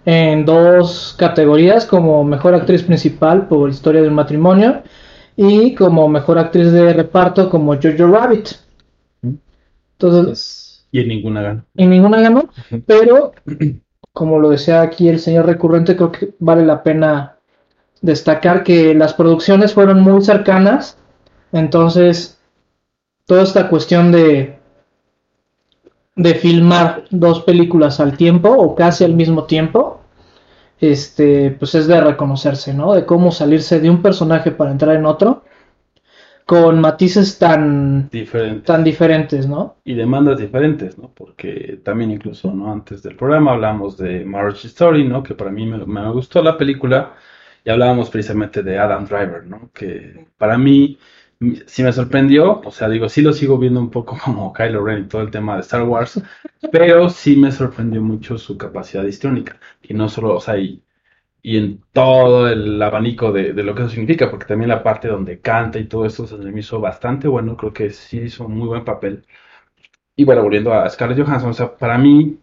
[0.04, 4.82] en dos categorías, como mejor actriz principal por Historia de un matrimonio
[5.36, 8.65] y como mejor actriz de reparto como Jojo Rabbit.
[9.98, 11.64] Entonces, Pues, y en ninguna gana.
[11.74, 12.48] y ninguna ganó,
[12.86, 13.32] pero
[14.12, 17.36] como lo decía aquí el señor recurrente, creo que vale la pena
[18.02, 20.98] destacar que las producciones fueron muy cercanas,
[21.52, 22.38] entonces
[23.26, 24.56] toda esta cuestión de
[26.14, 30.00] de filmar dos películas al tiempo o casi al mismo tiempo,
[30.80, 32.94] este, pues es de reconocerse, ¿no?
[32.94, 35.42] De cómo salirse de un personaje para entrar en otro
[36.46, 38.64] con matices tan Diferente.
[38.64, 39.76] tan diferentes, ¿no?
[39.84, 41.12] y demandas diferentes, ¿no?
[41.14, 42.72] Porque también incluso, ¿no?
[42.72, 45.22] Antes del programa hablamos de Marriage Story, ¿no?
[45.22, 47.14] Que para mí me, me gustó la película
[47.64, 49.70] y hablábamos precisamente de Adam Driver, ¿no?
[49.72, 50.98] Que para mí
[51.66, 55.04] sí me sorprendió, o sea, digo, sí lo sigo viendo un poco como Kylo Ren
[55.04, 56.20] y todo el tema de Star Wars,
[56.72, 60.82] pero sí me sorprendió mucho su capacidad histriónica y no solo, o sea, y,
[61.42, 65.08] y en todo el abanico de, de lo que eso significa, porque también la parte
[65.08, 68.58] donde canta y todo eso se me hizo bastante bueno, creo que sí hizo un
[68.58, 69.26] muy buen papel.
[70.16, 72.38] Y bueno, volviendo a Scarlett Johansson, o sea, para mí,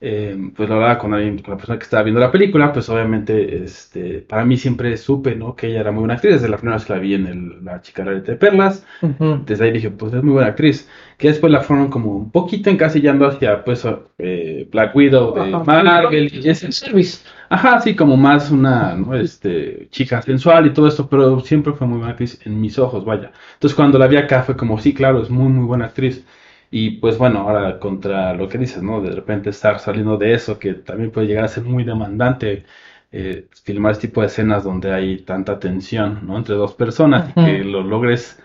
[0.00, 2.88] eh, pues lo hablaba con alguien, con la persona que estaba viendo la película, pues
[2.88, 5.56] obviamente, este, para mí siempre supe, ¿no?
[5.56, 7.64] Que ella era muy buena actriz, desde la primera vez que la vi en el,
[7.64, 9.42] La chica de perlas, Ujú.
[9.44, 12.70] desde ahí dije, pues es muy buena actriz, que después la fueron como un poquito
[12.70, 13.84] encasillando hacia, pues,
[14.18, 15.50] eh, Black Widow de.
[15.50, 17.24] Marvel, y ese, Service.
[17.50, 19.14] Ajá, sí, como más una, ¿no?
[19.14, 23.04] Este, chica sensual y todo esto, pero siempre fue muy buena actriz en mis ojos,
[23.04, 23.32] vaya.
[23.54, 26.24] Entonces cuando la vi acá fue como, sí, claro, es muy, muy buena actriz.
[26.70, 29.00] Y pues bueno, ahora contra lo que dices, ¿no?
[29.00, 32.64] De repente estar saliendo de eso, que también puede llegar a ser muy demandante,
[33.12, 36.36] eh, filmar este tipo de escenas donde hay tanta tensión, ¿no?
[36.36, 38.38] Entre dos personas y que lo logres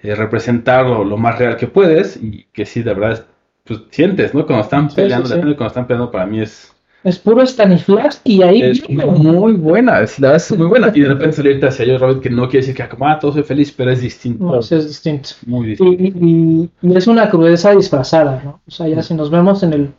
[0.00, 3.26] eh, representar lo, más real que puedes y que sí, de verdad, es-
[3.64, 4.44] pues sientes, ¿no?
[4.46, 5.40] Cuando están peleando, sí, sí.
[5.40, 6.71] cuando están peleando, para mí es
[7.04, 10.92] Es puro Stanislas y ahí es muy buena, es, la verdad es muy buena.
[10.94, 13.32] Y de repente salirte hacia yo, Rabbit, que no quiere decir que como, ah, todo
[13.32, 14.44] soy feliz, pero es distinto.
[14.44, 15.30] No, sí es distinto.
[15.46, 16.00] Muy distinto.
[16.02, 18.60] Y, y- y es una crudeza disfrazada, ¿no?
[18.66, 19.92] O sea, ya si nos vemos en el,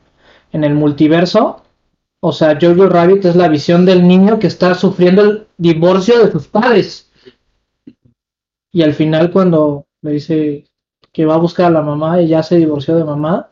[0.53, 1.61] en el multiverso,
[2.21, 6.31] o sea, Jojo Rabbit es la visión del niño que está sufriendo el divorcio de
[6.31, 7.11] sus padres.
[8.71, 10.65] Y al final cuando le dice
[11.11, 13.51] que va a buscar a la mamá y ya se divorció de mamá,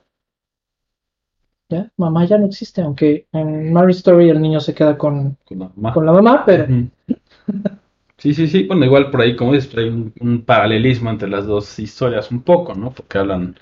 [1.71, 5.59] ya, mamá ya no existe, aunque en Marriage Story el niño se queda con, Con
[5.59, 5.91] la mamá.
[5.93, 6.67] con la mamá, pero.
[8.17, 8.63] Sí, sí, sí.
[8.67, 12.43] Bueno, igual por ahí, como dices, hay un, un paralelismo entre las dos historias un
[12.43, 12.91] poco, ¿no?
[12.93, 13.55] Porque hablan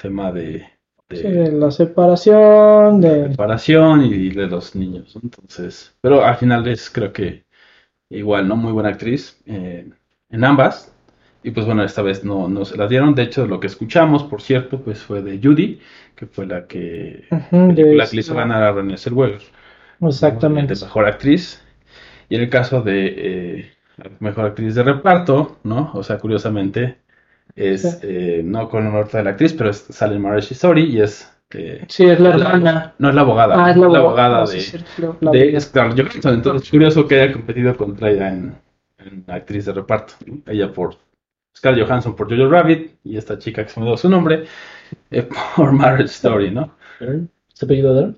[0.00, 0.66] tema de,
[1.08, 3.36] de sí, de la separación, de...
[3.36, 5.22] separación y de los niños, ¿no?
[5.24, 7.44] Entonces, pero al final es, creo que
[8.10, 8.56] igual, ¿no?
[8.56, 9.90] Muy buena actriz eh,
[10.30, 10.94] en ambas.
[11.42, 13.14] Y pues bueno, esta vez no, no se la dieron.
[13.14, 15.80] De hecho, lo que escuchamos, por cierto, pues fue de Judy,
[16.14, 19.40] que fue la que, de- película que le hizo ganar a Renée Zellweger.
[20.00, 20.08] ¿no?
[20.08, 20.74] Exactamente.
[20.74, 21.62] De mejor actriz.
[22.28, 25.90] Y en el caso de eh, la mejor actriz de reparto, ¿no?
[25.94, 26.98] O sea, curiosamente,
[27.56, 27.98] es Sí.
[28.02, 31.32] eh, no con el norte de la actriz, pero es, sale Marge Story y es.
[31.52, 32.94] eh, Sí, es la hermana.
[32.98, 36.08] no es la abogada, Ah, es la, abogada ah, de, es cierto, la- de Scarlett
[36.08, 36.34] Johansson.
[36.34, 38.54] Entonces, es curioso que haya competido contra ella en,
[38.98, 40.14] en actriz de reparto.
[40.46, 40.96] Ella por
[41.56, 44.44] Scarlett Johansson por Jojo Rabbit y esta chica que se me dio su nombre
[45.10, 46.74] eh, por Marriage Story, ¿no?
[47.00, 48.16] ¿Este apellido de él?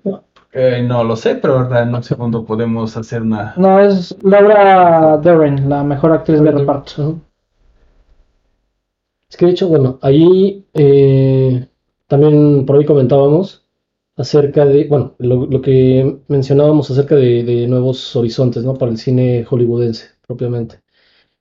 [0.52, 3.54] Eh, no lo sé, pero en un segundo podemos hacer una.
[3.56, 7.20] No, es Laura Dern, la mejor actriz de reparto.
[9.30, 11.66] Es que de hecho, bueno, ahí eh,
[12.06, 13.64] también por ahí comentábamos
[14.16, 18.74] acerca de, bueno, lo, lo que mencionábamos acerca de, de nuevos horizontes, ¿no?
[18.74, 20.82] Para el cine hollywoodense, propiamente.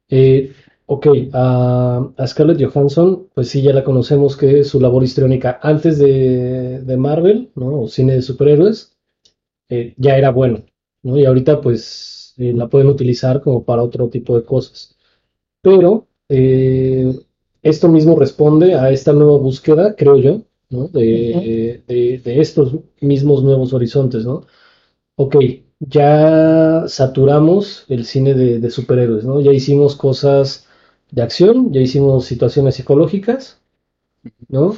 [0.09, 0.53] Eh,
[0.85, 5.97] ok, a, a Scarlett Johansson, pues sí, ya la conocemos que su labor histriónica antes
[5.99, 7.81] de, de Marvel, ¿no?
[7.83, 8.95] O cine de superhéroes,
[9.69, 10.65] eh, ya era bueno,
[11.03, 11.17] ¿no?
[11.17, 14.97] Y ahorita, pues, eh, la pueden utilizar como para otro tipo de cosas.
[15.61, 17.13] Pero eh,
[17.61, 20.87] esto mismo responde a esta nueva búsqueda, creo yo, ¿no?
[20.87, 24.45] De, de- de estos mismos nuevos horizontes, ¿no?
[25.15, 25.35] Ok,
[25.79, 29.41] ya saturamos el cine de, de superhéroes, ¿no?
[29.41, 30.67] Ya hicimos cosas
[31.11, 33.61] de acción, ya hicimos situaciones psicológicas,
[34.49, 34.75] ¿no?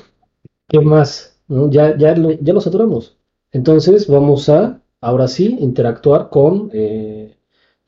[0.67, 1.38] ¿Qué más?
[1.48, 1.69] ¿No?
[1.72, 3.17] Ya, ya lo, ya lo saturamos.
[3.52, 7.36] Entonces vamos a, ahora sí, interactuar con, eh,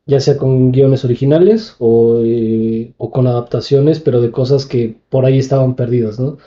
[0.05, 5.25] ya sea con guiones originales o, eh, o con adaptaciones, pero de cosas que por
[5.25, 6.37] ahí estaban perdidas, ¿no?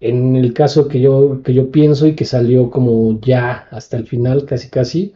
[0.00, 4.06] En el caso que yo, que yo pienso y que salió como ya hasta el
[4.06, 5.14] final, casi casi,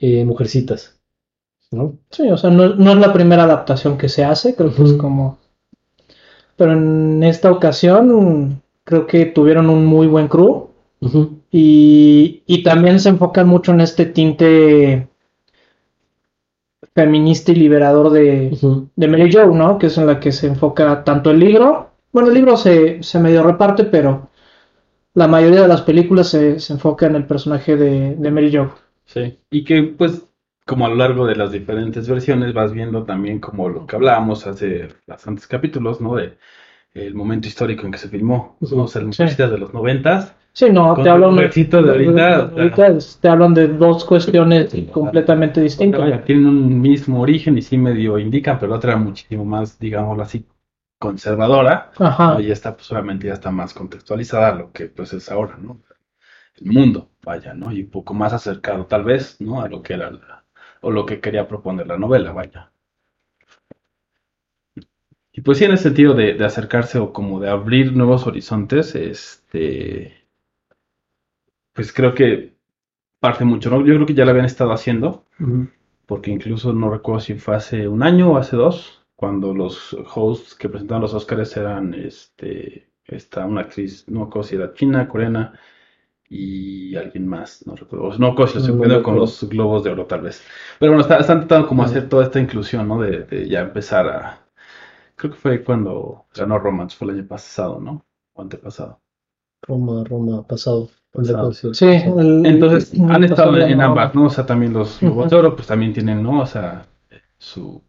[0.00, 0.98] eh, Mujercitas,
[1.72, 1.98] ¿no?
[2.10, 4.94] Sí, o sea, no, no es la primera adaptación que se hace, creo que es
[4.94, 5.38] como...
[6.56, 10.68] Pero en esta ocasión creo que tuvieron un muy buen crew
[11.50, 15.08] y, y también se enfocan mucho en este tinte
[16.94, 18.56] feminista y liberador de,
[18.94, 19.78] de Mary Jo, ¿no?
[19.78, 21.90] Que es en la que se enfoca tanto el libro.
[22.12, 24.28] Bueno, el libro se, se medio reparte, pero
[25.14, 28.72] la mayoría de las películas se, se enfoca en el personaje de, de Mary Jo.
[29.06, 29.38] Sí.
[29.50, 30.24] Y que, pues,
[30.66, 34.46] como a lo largo de las diferentes versiones, vas viendo también como lo que hablábamos
[34.46, 36.16] hace bastantes capítulos, ¿no?
[36.16, 36.38] De
[36.94, 38.56] el momento histórico en que se filmó.
[38.60, 38.82] ¿no?
[38.84, 40.34] O sea, las de los noventas.
[40.52, 46.24] Sí, no, te hablan éxito de ahorita, ahorita te hablan de dos cuestiones completamente distintas.
[46.24, 50.46] Tienen un mismo origen y sí medio indican, pero la otra muchísimo más, digámoslo así,
[51.00, 51.90] conservadora.
[51.98, 52.34] Ajá.
[52.34, 52.40] ¿no?
[52.40, 55.80] Y esta, pues, obviamente ya está más contextualizada a lo que, pues, es ahora, ¿no?
[56.54, 57.72] El mundo, vaya, ¿no?
[57.72, 59.60] Y un poco más acercado, tal vez, ¿no?
[59.60, 60.43] A lo que era la,
[60.84, 62.72] o lo que quería proponer la novela, vaya.
[65.32, 68.94] Y pues sí, en el sentido de, de acercarse o como de abrir nuevos horizontes,
[68.94, 70.24] este,
[71.72, 72.54] pues creo que
[73.20, 73.78] parte mucho, ¿no?
[73.78, 75.24] Yo creo que ya lo habían estado haciendo,
[76.06, 80.54] porque incluso no recuerdo si fue hace un año o hace dos, cuando los hosts
[80.54, 85.58] que presentaban los Oscars eran, este, esta, una actriz, no recuerdo si era china, coreana,
[86.36, 89.84] y alguien más, no recuerdo, no recuerdo si lo estoy No, confundiendo con los globos
[89.84, 90.42] de oro tal vez.
[90.78, 93.00] Pero bueno, está- están tratando como hacer toda esta inclusión, ¿no?
[93.00, 94.40] De, de ya empezar a...
[95.16, 98.04] Creo que fue cuando ganó Romance, fue el año pasado, ¿no?
[98.34, 99.00] O antepasado.
[99.68, 100.88] Roma, Roma, pasado.
[101.12, 101.52] Pasado.
[101.52, 104.26] Sí, el- Entonces, el- han el- estado en, ambas, ¿no?
[104.26, 106.40] O sea, también los globos de oro, pues también tienen, ¿no?
[106.40, 106.86] O sea,
[107.38, 107.82] su...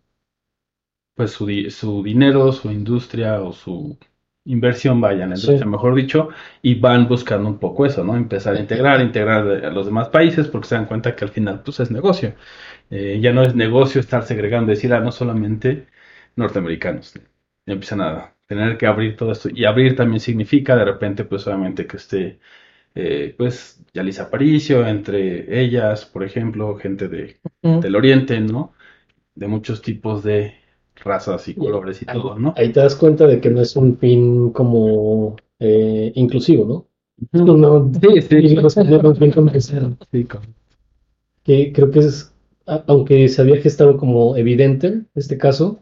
[1.15, 3.97] Pues su, di- su dinero, su industria o su
[4.45, 5.65] inversión, vaya, en la Sí.
[5.65, 6.29] mejor dicho,
[6.61, 8.15] y van buscando un poco eso, ¿no?
[8.15, 11.61] Empezar a integrar, integrar a los demás países, porque se dan cuenta que al final,
[11.63, 12.33] pues es negocio.
[12.91, 15.87] Eh, ya no es negocio estar segregando, decir, ah, no solamente
[16.35, 17.13] norteamericanos.
[17.65, 19.49] Ya empiezan a tener que abrir todo esto.
[19.53, 22.39] Y abrir también significa, de repente, pues obviamente que esté,
[22.95, 27.37] eh, pues, Yalisa Aparicio, entre ellas, por ejemplo, gente de,
[27.81, 28.73] del Oriente, ¿no?
[29.35, 30.55] De muchos tipos de
[31.03, 32.53] razas y colores y todo, ¿no?
[32.57, 36.87] Ahí te das cuenta de que no es un fin como eh, inclusivo, ¿no?
[37.45, 38.55] No, Sí, sí.
[41.43, 42.33] Que creo que es,
[42.87, 45.79] aunque se había gestado como evidente en este caso,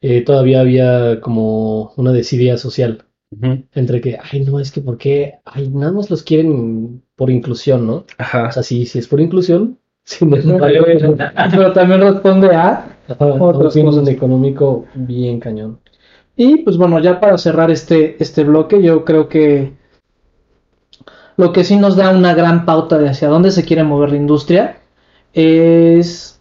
[0.00, 3.06] eh, todavía había como una desidia social
[3.72, 5.34] entre que, ay, no, es que ¿por qué?
[5.44, 8.06] Ay, nada más los quieren por inclusión, ¿no?
[8.18, 8.48] Ajá.
[8.48, 9.80] O sea, si, si es por inclusión,
[11.50, 15.78] Pero también responde a ajá, otras un económico bien cañón.
[16.36, 19.72] Y pues bueno, ya para cerrar este, este bloque, yo creo que
[21.36, 24.16] lo que sí nos da una gran pauta de hacia dónde se quiere mover la
[24.16, 24.76] industria
[25.32, 26.40] es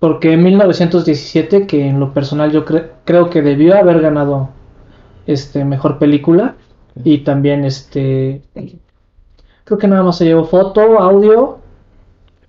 [0.00, 4.50] Porque en 1917, que en lo personal yo cre- creo que debió haber ganado
[5.26, 6.56] este mejor película
[7.04, 8.42] y también este
[9.64, 11.58] creo que nada más se llevó foto, audio,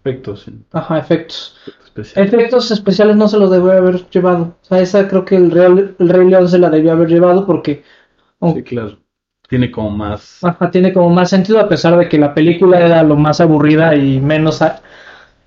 [0.05, 1.55] Efectos ajá, efectos.
[1.85, 2.33] especiales.
[2.33, 4.55] Efectos especiales no se los debió haber llevado.
[4.61, 7.45] O sea, esa creo que el, Real- el Rey León se la debió haber llevado
[7.45, 7.83] porque
[8.53, 8.97] Sí, claro.
[9.47, 10.43] Tiene como más.
[10.43, 13.95] Ajá, tiene como más sentido a pesar de que la película era lo más aburrida
[13.95, 14.81] y menos a-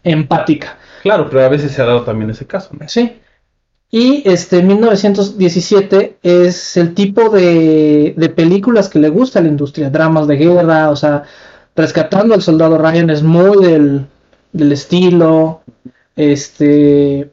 [0.04, 0.78] empática.
[1.02, 2.88] Claro, pero a veces se ha dado también ese caso, ¿no?
[2.88, 3.18] Sí.
[3.90, 9.90] Y este 1917 es el tipo de, de películas que le gusta a la industria,
[9.90, 11.22] dramas de guerra, o sea,
[11.76, 14.06] Rescatando al Soldado Ryan es muy del,
[14.56, 15.60] del estilo,
[16.16, 17.30] este,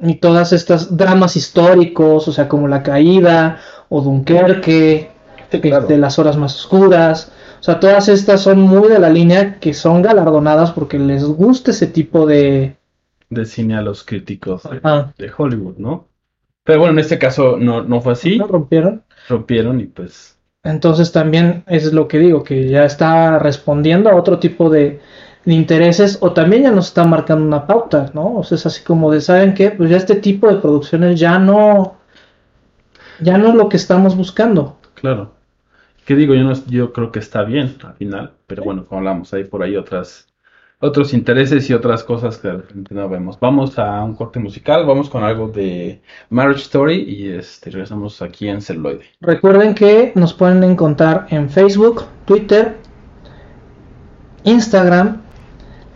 [0.00, 5.10] y todas estas dramas históricos, o sea, como La Caída o Dunkerque,
[5.50, 5.86] Sí, claro.
[5.86, 7.32] de las horas más oscuras.
[7.58, 11.70] O sea, todas estas son muy de la línea que son galardonadas porque les gusta
[11.70, 12.76] ese tipo de...
[13.30, 15.10] De cine a los críticos de, Ah.
[15.16, 16.06] de Hollywood, ¿no?
[16.64, 18.38] Pero bueno, en este caso no, no fue así.
[18.38, 18.46] ¿no?
[18.46, 19.02] rompieron.
[19.26, 20.36] Rompieron y pues.
[20.64, 25.00] Entonces también es lo que digo, que ya está respondiendo a otro tipo de,
[25.44, 28.36] de intereses o también ya nos está marcando una pauta, ¿no?
[28.36, 29.70] O sea, es así como de, ¿saben qué?
[29.70, 31.96] Pues ya este tipo de producciones ya no,
[33.20, 34.78] ya no es lo que estamos buscando.
[34.94, 35.34] Claro.
[36.04, 36.34] ¿Qué digo?
[36.34, 39.62] Yo, no, yo creo que está bien al final, pero bueno, como hablamos, hay por
[39.62, 40.26] ahí otras,
[40.80, 43.38] otros intereses y otras cosas que de repente no vemos.
[43.38, 48.48] Vamos a un corte musical, vamos con algo de Marriage Story y este, regresamos aquí
[48.48, 49.04] en Celuloide.
[49.20, 52.76] Recuerden que nos pueden encontrar en Facebook, Twitter,
[54.44, 55.27] Instagram,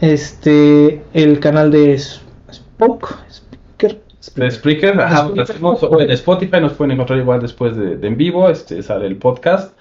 [0.02, 4.02] este, el canal de Spoke, Speaker,
[4.34, 8.82] De Spreaker, ajá, en Spotify nos pueden encontrar igual después de, de en vivo, este
[8.82, 9.78] sale el podcast,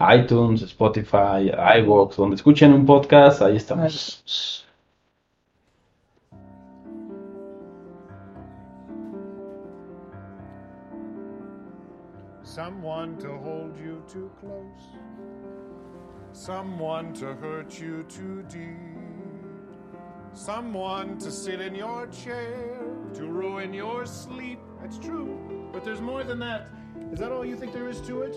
[0.00, 4.66] iTunes, Spotify, iVoox, donde escuchen un podcast, ahí estamos.
[12.42, 14.98] Someone to hold you too close.
[16.32, 19.09] Someone to hurt you too deep.
[20.32, 22.78] Someone to sit in your chair,
[23.14, 24.60] to ruin your sleep.
[24.80, 26.68] That's true, but there's more than that.
[27.12, 28.36] Is that all you think there is to it?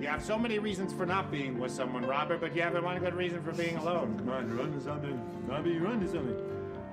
[0.00, 2.98] You have so many reasons for not being with someone, Robert, but you haven't one
[3.00, 4.16] good reason for being alone.
[4.18, 5.20] Come on, run to something.
[5.48, 6.36] Bobby, run to something.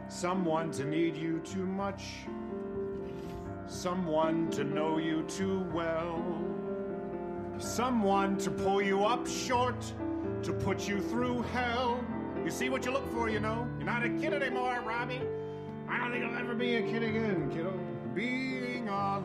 [0.07, 2.03] Someone to need you too much.
[3.67, 6.23] Someone to know you too well.
[7.57, 9.93] Someone to pull you up short,
[10.43, 12.00] to put you through hell.
[12.43, 13.67] You see what you look for, you know?
[13.77, 15.21] You're not a kid anymore, Robbie.
[15.87, 17.71] I don't think I'll ever be a kid again, kiddo.
[18.15, 19.23] Being alive,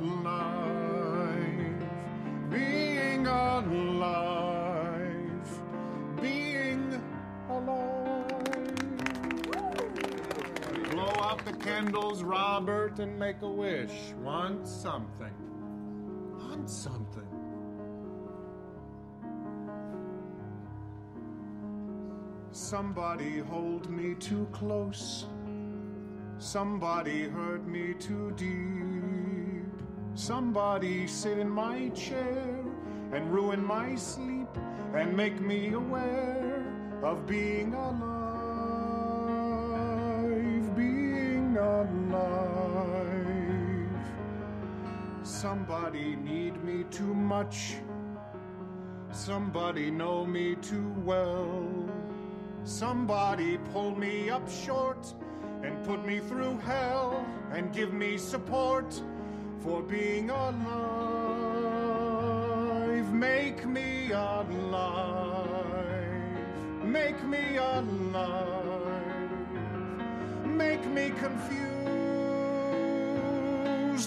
[2.50, 4.40] being alive,
[6.20, 7.00] being
[7.48, 8.10] alive.
[10.90, 14.12] Blow out the candles, Robert, and make a wish.
[14.22, 15.34] Want something.
[16.38, 17.25] Want something.
[22.57, 25.26] Somebody hold me too close.
[26.38, 29.66] Somebody hurt me too deep.
[30.14, 32.64] Somebody sit in my chair
[33.12, 34.48] and ruin my sleep
[34.94, 36.64] and make me aware
[37.02, 38.07] of being alive.
[40.74, 42.16] Being alive.
[45.22, 47.74] Somebody need me too much.
[49.12, 51.86] Somebody know me too well.
[52.66, 55.14] Somebody pull me up short
[55.62, 59.00] and put me through hell and give me support
[59.62, 60.66] for being alive.
[63.14, 64.50] Make me alive.
[66.82, 68.82] Make me alive.
[70.44, 71.70] Make me confused.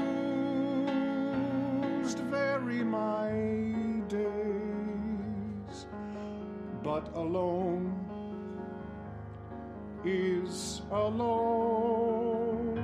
[10.90, 12.78] Alone.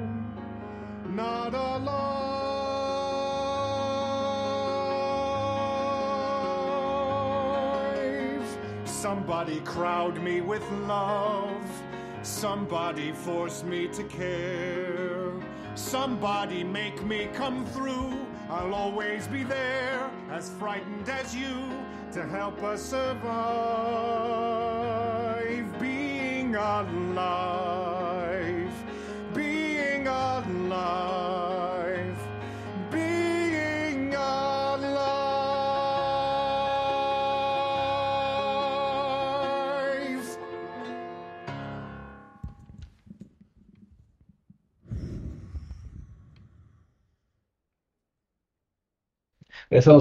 [1.08, 2.04] Not alive.
[8.84, 11.64] Somebody crowd me with love.
[12.22, 15.32] Somebody force me to care.
[15.74, 18.26] Somebody make me come through.
[18.48, 21.54] I'll always be there, as frightened as you,
[22.12, 23.34] to help us survive.
[25.80, 27.63] Being alive.
[30.46, 31.14] life,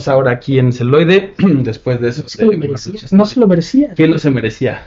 [0.07, 2.23] ahora aquí en Celoide, después de eso.
[2.23, 3.01] No se lo merecía.
[3.11, 3.93] No se lo merecía.
[3.95, 4.83] ¿Quién lo se merecía?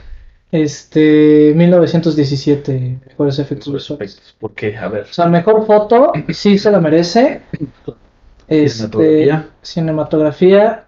[0.51, 4.35] Este, 1917, mejores efectos visuales.
[4.39, 4.77] ¿Por qué?
[4.77, 5.03] A ver.
[5.03, 7.41] O sea, mejor foto, sí se la merece.
[8.47, 9.49] Este, Cinematografía.
[9.61, 10.85] cinematografía,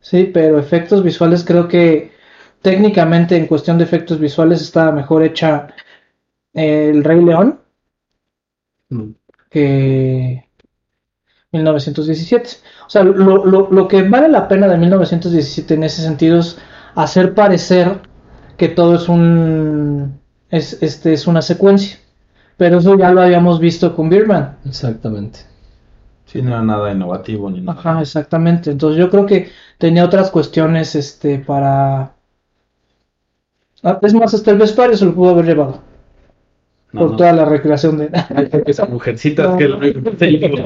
[0.00, 2.12] sí, pero efectos visuales creo que
[2.60, 5.66] técnicamente en cuestión de efectos visuales está mejor hecha
[6.54, 7.58] eh, El Rey León
[8.90, 9.14] Mm.
[9.50, 10.44] que
[11.52, 12.48] 1917.
[12.86, 16.58] O sea, lo, lo, lo que vale la pena de 1917 en ese sentido es
[16.94, 18.00] hacer parecer
[18.62, 21.98] que todo es un es, este, es una secuencia.
[22.56, 24.58] Pero eso ya lo habíamos visto con Birdman.
[24.64, 25.40] Exactamente.
[26.26, 27.76] Sí, no era nada innovativo ni nada.
[27.80, 28.70] Ajá, exactamente.
[28.70, 32.12] Entonces yo creo que tenía otras cuestiones este para
[33.82, 35.80] Ah, es más, hasta el vestuario se lo pudo haber llevado
[36.92, 37.16] No, por no.
[37.16, 38.10] toda la recreación de
[38.66, 40.56] Esas mujercitas que, lo único que se llevó.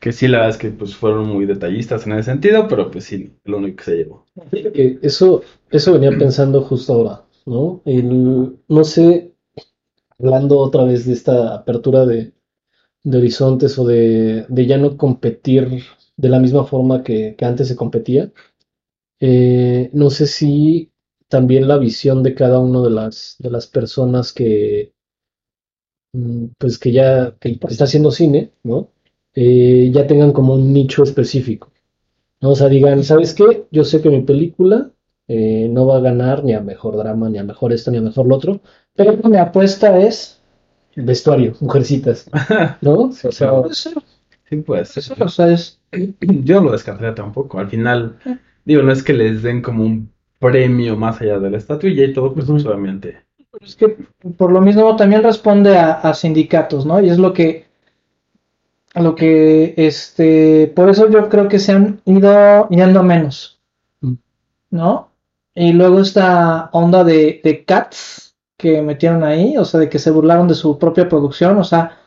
[0.00, 3.04] que sí, la verdad es que pues fueron muy detallistas en ese sentido, pero pues
[3.04, 4.24] sí, lo único que se llevó.
[4.72, 7.82] Que eso, eso venía pensando justo ahora, ¿no?
[7.84, 9.34] El- no sé,
[10.18, 12.32] hablando otra vez de esta apertura de,
[13.04, 15.82] de horizontes o de, de ya no competir
[16.16, 18.32] de la misma forma que, que antes se competía,
[19.20, 20.92] eh, no sé si
[21.28, 24.92] también la visión de cada una de las, de las personas que,
[26.12, 28.90] mm, pues que ya que está haciendo cine, ¿no?
[29.34, 31.70] Eh, ya tengan como un nicho específico.
[32.40, 32.50] ¿no?
[32.52, 33.66] O sea, digan, ¿sabes qué?
[33.72, 34.92] Yo sé que mi película
[35.28, 38.02] eh, no va a ganar ni a mejor drama, ni a mejor esto, ni a
[38.02, 38.60] mejor lo otro.
[38.94, 40.40] Pero mi apuesta es
[40.96, 42.28] Vestuario, mujercitas,
[42.82, 43.12] ¿no?
[43.12, 43.62] Sí, O sea, claro.
[43.62, 43.94] puede ser,
[44.48, 44.64] Sí, pues.
[44.66, 45.80] puede ser, o sea, es
[46.44, 47.58] Yo no lo descartaría tampoco.
[47.58, 48.18] Al final,
[48.64, 52.12] digo, no es que les den como un premio más allá de la estatuilla y
[52.12, 52.68] todo, pues Ujú.
[52.68, 53.24] obviamente.
[53.60, 53.96] Es que
[54.36, 57.00] por lo mismo también responde a, a sindicatos, ¿no?
[57.00, 57.66] Y es lo que,
[58.94, 63.56] lo que, este, por eso yo creo que se han ido yendo menos,
[64.00, 64.14] Mm.
[64.70, 65.10] ¿no?
[65.54, 70.10] Y luego esta onda de, de Cats que metieron ahí, o sea, de que se
[70.12, 71.98] burlaron de su propia producción, o sea,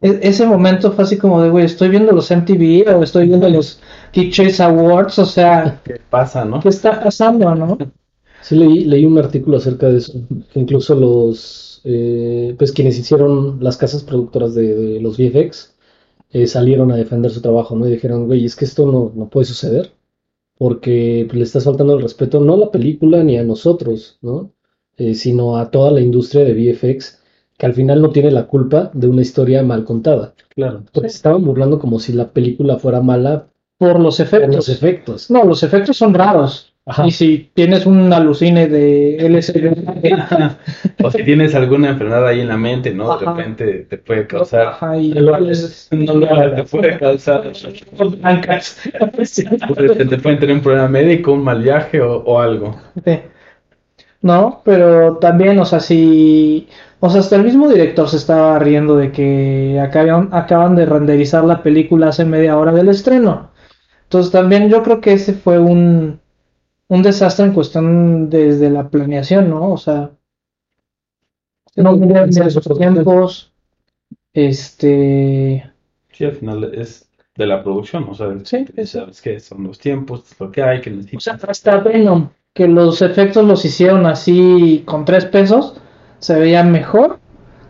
[0.00, 3.48] e- ese momento fue así como de, güey, estoy viendo los MTV o estoy viendo
[3.48, 3.82] los
[4.12, 6.60] Chase Awards, o sea, ¿Qué pasa, no?
[6.60, 7.78] ¿qué está pasando, no?
[8.42, 10.12] sí leí, leí un artículo acerca de eso,
[10.52, 15.76] que incluso los, eh, pues quienes hicieron las casas productoras de, de los VFX
[16.30, 17.86] eh, salieron a defender su trabajo, ¿no?
[17.86, 19.92] Y dijeron, güey, es que esto no, no puede suceder,
[20.58, 24.52] porque pues, le estás faltando el respeto no a la película ni a nosotros, ¿no?
[24.96, 27.22] Eh, sino a toda la industria de VFX,
[27.56, 30.34] que al final no tiene la culpa de una historia mal contada.
[30.54, 30.84] Claro.
[30.92, 33.48] Porque se estaban burlando como si la película fuera mala
[33.78, 34.56] Por los por efectos.
[34.56, 35.30] los efectos.
[35.30, 36.74] No, los efectos son raros.
[36.84, 37.06] Ajá.
[37.06, 39.76] Y si tienes un alucine de LSD,
[41.04, 43.18] O si tienes alguna enfermedad ahí en la mente, ¿no?
[43.18, 44.68] De repente te puede causar.
[44.68, 47.52] ajá, y Lo No, no, te puede causar.
[47.98, 48.80] blancas.
[49.76, 52.74] Te, te pueden tener un problema médico, un mal viaje o, o algo.
[53.04, 53.20] Sí.
[54.20, 56.68] No, pero también, o sea, si,
[57.00, 61.44] o sea, hasta el mismo director se estaba riendo de que acaban, acaban de renderizar
[61.44, 63.47] la película hace media hora del estreno.
[64.08, 66.20] Entonces también yo creo que ese fue un,
[66.88, 69.72] un desastre en cuestión desde la planeación, ¿no?
[69.72, 70.12] O sea,
[71.76, 73.52] no los tiempos,
[74.34, 75.64] este,
[76.12, 78.98] Sí, al final es de la producción, o sea, Sí, eso.
[79.00, 81.20] sabes que son los tiempos, es lo que hay, que o necesitas.
[81.20, 85.80] sea, hasta Venom, que los efectos los hicieron así con tres pesos,
[86.18, 87.20] se veía mejor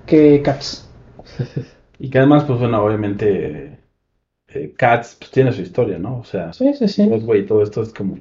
[0.06, 0.88] que Cats.
[1.98, 3.77] Y que además, pues bueno, obviamente,
[4.48, 6.18] eh, Cats pues, tiene su historia, ¿no?
[6.18, 7.06] O sea, Sí, sí, sí.
[7.06, 8.18] Broadway y todo esto es como.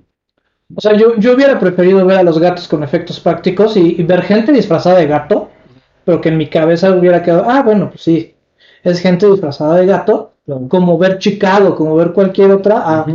[0.76, 4.04] O sea, yo, yo hubiera preferido ver a los gatos con efectos prácticos y, y
[4.04, 5.50] ver gente disfrazada de gato,
[6.06, 8.36] pero que en mi cabeza hubiera quedado, ah, bueno, pues sí,
[8.84, 10.34] es gente disfrazada de gato,
[10.70, 13.06] como ver Chicago, como ver cualquier otra.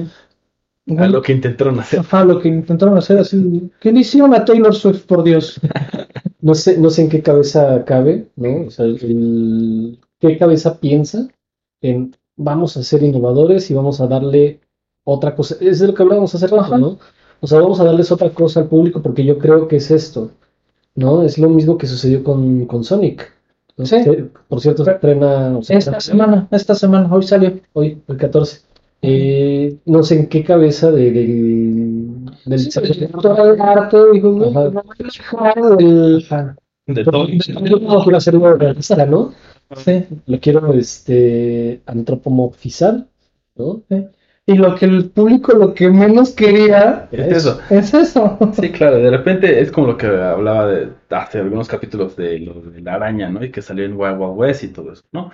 [0.99, 2.01] A lo que intentaron hacer.
[2.01, 3.71] Ajá, lo que intentaron hacer así.
[3.81, 5.61] ¿Qué le hicieron a Taylor Swift, por Dios?
[6.45, 8.67] No sé, no sé en qué cabeza cabe, ¿no?
[8.67, 11.29] O sea, el- qué cabeza piensa
[11.81, 14.61] en vamos a ser innovadores y vamos a darle
[15.05, 15.57] otra cosa.
[15.61, 16.79] Es de lo que hablábamos hace rato.
[16.79, 16.99] ¿no?
[17.41, 20.31] O sea, vamos a darles otra cosa al público porque yo creo que es esto,
[20.95, 21.23] ¿no?
[21.23, 23.33] Es lo mismo que sucedió con, con Sonic.
[23.77, 23.87] ¿no?
[23.87, 23.97] Sí.
[24.49, 27.59] Por cierto, se estrena, o sea, Esta semana, esta semana, hoy salió.
[27.73, 28.61] hoy, el 14.
[29.05, 32.71] Eh, no sé en qué cabeza de, del- del
[35.11, 36.25] dejaron del-
[36.87, 37.27] De todo.
[39.62, 40.07] No Sí.
[40.27, 43.07] Lo quiero este, antropomorfizar,
[43.57, 43.83] ¿no?
[44.45, 47.61] Y lo que el público lo que menos quería Es eso.
[47.71, 48.39] es eso.
[48.55, 52.55] Sí, claro, de repente es como lo que hablaba de hace algunos capítulos de lo
[52.55, 53.45] de la araña, ¿no?
[53.45, 55.31] Y que salió en Wild Wild West y todo eso, ¿no?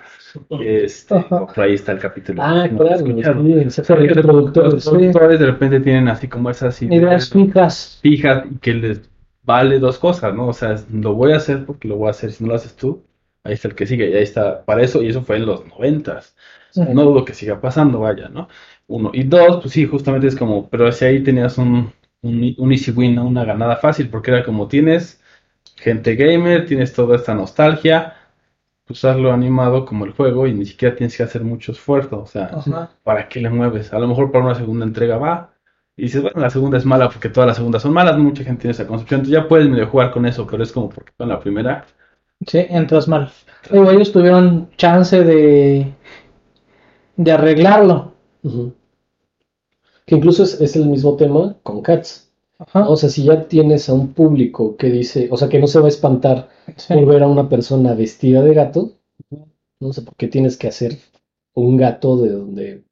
[0.61, 2.43] Este, por ahí está el capítulo.
[2.43, 2.77] Ah, ¿no?
[2.77, 4.89] claro, sí, los productor, los sí.
[4.89, 7.99] productores de repente tienen así como esas Ideas fijas.
[8.03, 9.09] fijas y que les
[9.43, 10.49] vale dos cosas, ¿no?
[10.49, 12.31] O sea, lo voy a hacer porque lo voy a hacer.
[12.31, 13.01] Si no lo haces tú,
[13.43, 15.01] ahí está el que sigue y ahí está para eso.
[15.01, 16.35] Y eso fue en los noventas.
[16.75, 18.47] No dudo que siga pasando, vaya, ¿no?
[18.87, 19.11] Uno.
[19.13, 22.91] Y dos, pues sí, justamente es como, pero si ahí tenías un, un, un easy
[22.91, 23.25] win, ¿no?
[23.27, 25.21] Una ganada fácil, porque era como tienes
[25.77, 28.15] gente gamer, tienes toda esta nostalgia,
[28.89, 32.21] usarlo animado como el juego y ni siquiera tienes que hacer mucho esfuerzo.
[32.21, 32.91] O sea, Ajá.
[33.03, 33.93] ¿para qué le mueves?
[33.93, 35.53] A lo mejor para una segunda entrega va.
[35.95, 38.61] Y dices, bueno, la segunda es mala porque todas las segundas son malas, mucha gente
[38.61, 41.27] tiene esa concepción, entonces ya puedes medio jugar con eso, pero es como porque con
[41.27, 41.85] la primera,
[42.47, 43.31] Sí, entras mal.
[43.71, 45.93] Digo, ellos tuvieron chance de,
[47.17, 48.13] de arreglarlo.
[50.05, 52.31] Que incluso es, es el mismo tema con Cats.
[52.57, 52.89] Ajá.
[52.89, 55.79] O sea, si ya tienes a un público que dice, o sea, que no se
[55.79, 56.93] va a espantar Sí.
[56.93, 58.91] por ver a una persona vestida de gato,
[59.79, 60.97] no sé por qué tienes que hacer
[61.55, 62.83] un gato de donde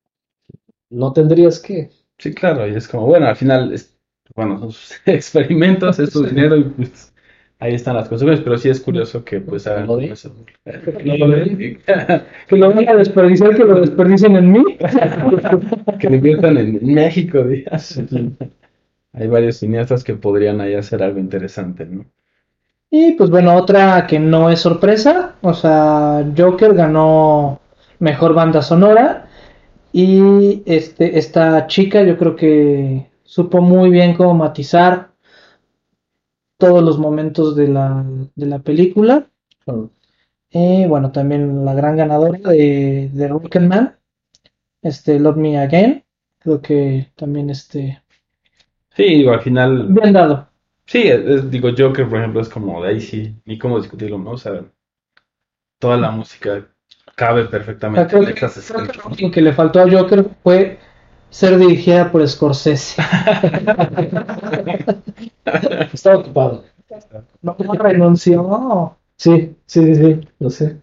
[0.90, 1.92] no tendrías que.
[2.18, 3.98] sí, claro, y es como, bueno, al final, es,
[4.36, 7.14] bueno, son sus experimentos, es su dinero y pues
[7.60, 10.34] ahí están las consecuencias, pero sí es curioso que pues hagan ¿Lo eso.
[11.06, 11.36] No lo.
[11.36, 14.64] Que lo van a desperdiciar, que lo desperdicien en mí.
[16.00, 18.00] Que lo inviertan en México, días.
[19.14, 22.06] Hay varios cineastas que podrían ahí hacer algo interesante, ¿no?
[22.90, 27.60] Y pues bueno, otra que no es sorpresa, o sea, Joker ganó
[28.00, 29.28] mejor banda sonora
[29.92, 35.07] y este esta chica yo creo que supo muy bien cómo matizar
[36.58, 38.06] todos los momentos de la,
[38.36, 39.30] de la película.
[39.66, 39.92] Claro.
[40.52, 43.98] Y bueno, también la gran ganadora de, de Rocketman,
[44.82, 46.06] este Love Me Again,
[46.40, 48.02] creo que también este
[48.96, 50.50] Sí, digo, al final, bien dado.
[50.86, 54.32] sí, es- digo, Joker, por ejemplo, es como de ahí sí, ni cómo discutirlo, ¿no?
[54.32, 54.62] O sea,
[55.80, 56.68] toda la música
[57.16, 58.34] cabe perfectamente creo que-
[58.68, 58.82] creo
[59.20, 60.78] lo que le faltó a Joker fue
[61.30, 63.02] ser dirigida por Scorsese.
[65.94, 66.64] Estaba ocupado.
[67.42, 68.96] No renunció.
[69.16, 70.78] Sí, sí, sí, sí, lo sé.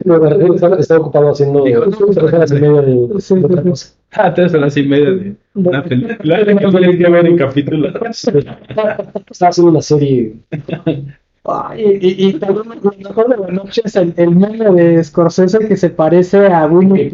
[0.00, 3.94] Estaba, estaba ocupado haciendo tres horas y media de, Sí, de otra cosa.
[4.12, 7.94] Ah, tres horas y media de una película que ver en capítulos.
[8.26, 10.36] Estaba haciendo una serie.
[11.46, 15.58] Ay, y, y también lo mejor de la noche es el, el meme de Scorsese
[15.60, 17.12] que se parece a Winnie.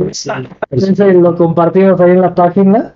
[0.70, 2.94] Ese lo compartimos ahí en la página.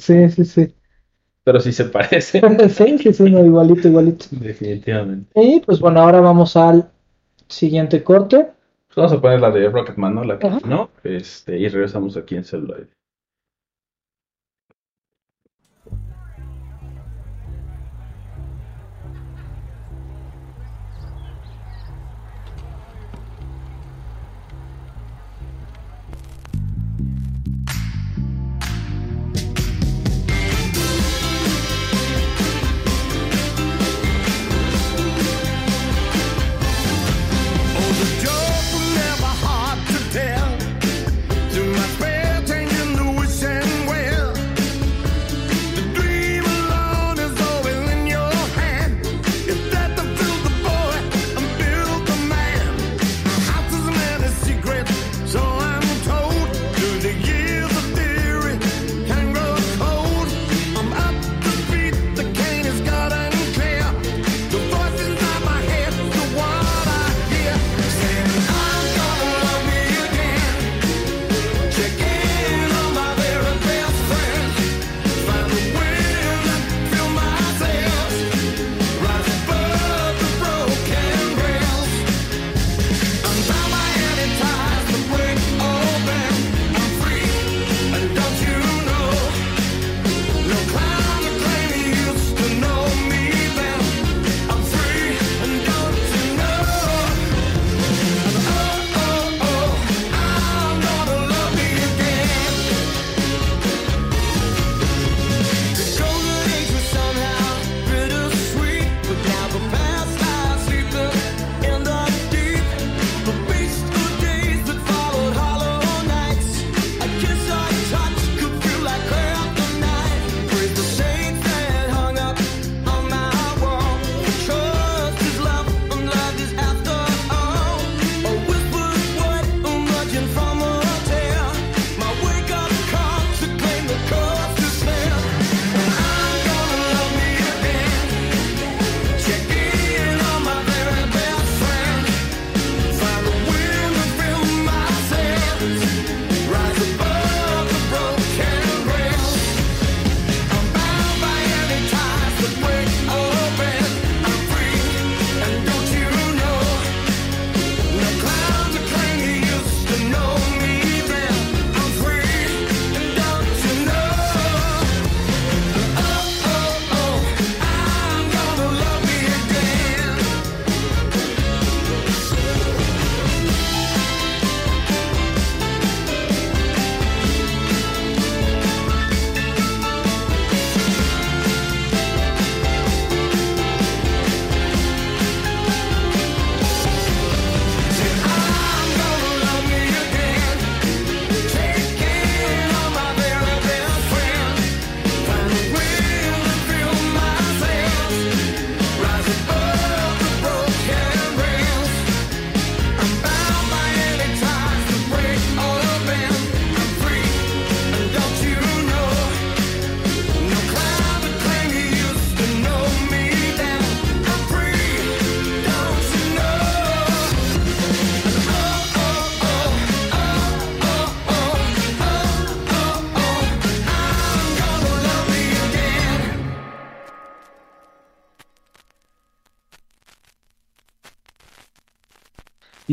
[0.00, 0.74] Sí, sí, sí.
[1.44, 2.40] Pero sí se parece,
[2.70, 4.26] Sí, sí, sí, no, igualito, igualito.
[4.30, 5.30] definitivamente.
[5.40, 6.90] Y pues bueno, ahora vamos al
[7.48, 8.48] siguiente corte.
[8.86, 10.24] Pues vamos a poner la de Rocketman, ¿no?
[10.24, 12.86] La que no, este, y regresamos aquí en celular.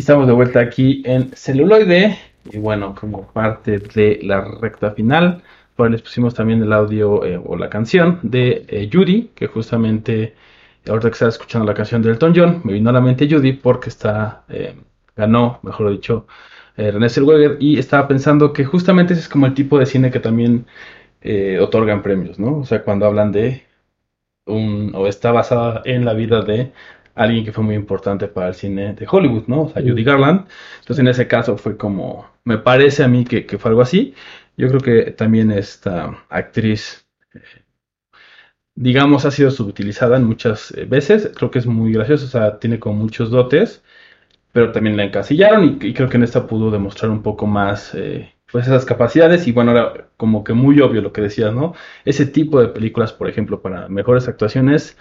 [0.03, 2.17] Estamos de vuelta aquí en celuloide.
[2.51, 5.41] Y bueno, como parte de la recta final,
[5.77, 10.35] pues les pusimos también el audio eh, o la canción de eh, Judy, que justamente
[10.89, 13.53] ahorita que estaba escuchando la canción de Elton John, me vino a la mente Judy
[13.53, 14.75] porque está, eh,
[15.15, 16.27] ganó, mejor dicho,
[16.75, 20.11] eh, René Zellweger y estaba pensando que justamente ese es como el tipo de cine
[20.11, 20.65] que también
[21.21, 22.57] eh, otorgan premios, ¿no?
[22.59, 23.63] O sea, cuando hablan de
[24.45, 26.73] un, o está basada en la vida de
[27.15, 29.63] alguien que fue muy importante para el cine de Hollywood, ¿no?
[29.63, 29.81] O sea.
[29.81, 30.47] Judy Garland.
[30.79, 34.13] Entonces, en ese caso fue como, me parece a mí que, que fue algo así.
[34.57, 37.39] Yo creo que también esta actriz, eh,
[38.75, 41.31] digamos, ha sido subutilizada en muchas eh, veces.
[41.35, 43.83] Creo que es muy graciosa, o sea, tiene como muchos dotes,
[44.51, 47.93] pero también la encasillaron y, y creo que en esta pudo demostrar un poco más,
[47.95, 49.47] eh, pues, esas capacidades.
[49.47, 51.73] Y bueno, era como que muy obvio lo que decías, ¿no?
[52.05, 54.97] Ese tipo de películas, por ejemplo, para mejores actuaciones,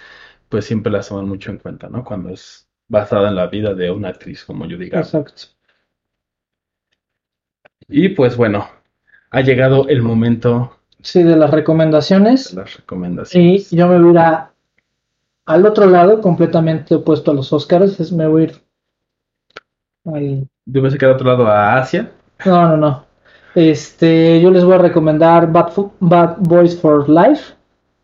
[0.53, 2.05] pues siempre las toman mucho en cuenta, ¿no?
[2.05, 5.07] Cuando es basada en la vida de una actriz como Judy Garland.
[5.07, 5.43] Exacto.
[7.89, 8.67] Y pues bueno,
[9.31, 12.53] ha llegado el momento Sí, de las de recomendaciones.
[12.55, 13.73] las recomendaciones.
[13.73, 14.53] Y yo me voy a ir a-
[15.47, 17.99] al otro lado, completamente opuesto a los Oscars.
[17.99, 18.63] Es, me voy a ir
[20.05, 22.13] al- Yo pensé que era otro lado a Asia.
[22.45, 23.07] No, no, no.
[23.55, 27.55] Este, yo les voy a recomendar Bad, Bad Boys for Life.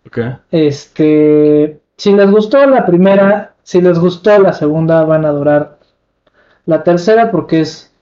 [0.07, 0.19] Ok.
[0.51, 5.79] Este, si les gustó la primera, si les gustó la segunda, van a adorar
[6.65, 7.93] la tercera porque es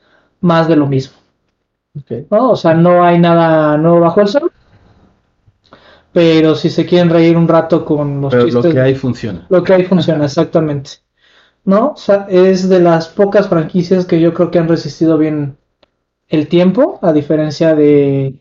[0.40, 1.16] más de lo mismo.
[2.30, 2.50] ¿no?
[2.50, 4.52] O sea, no hay nada nuevo bajo el sol.
[6.12, 9.46] Pero si se quieren reír un rato con los Pero lo chistes, que hay funciona.
[9.48, 10.90] lo que hay funciona exactamente.
[11.64, 11.92] ¿No?
[11.92, 15.56] O sea, es de las pocas franquicias que yo creo que han resistido bien
[16.28, 18.34] el tiempo, a diferencia de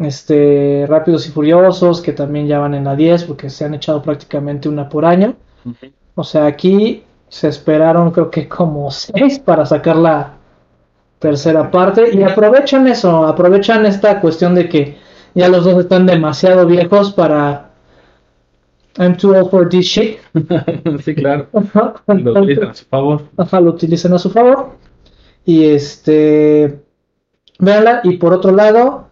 [0.00, 4.02] este Rápidos y Furiosos, que también ya van en la 10, porque se han echado
[4.02, 5.36] prácticamente una por año.
[6.14, 10.34] O sea, aquí se esperaron creo que como seis para sacar la
[11.18, 14.96] tercera parte y aprovechan eso, aprovechan esta cuestión de que
[15.34, 17.70] ya los dos están demasiado viejos para
[18.98, 20.18] I'm too old for this shit.
[21.04, 21.46] Sí, claro.
[22.06, 23.22] Lo utilizan a su favor.
[23.36, 24.70] Ajá, lo utilicen a su favor.
[25.44, 26.80] Y este,
[27.58, 28.00] véanla.
[28.02, 29.09] Y por otro lado,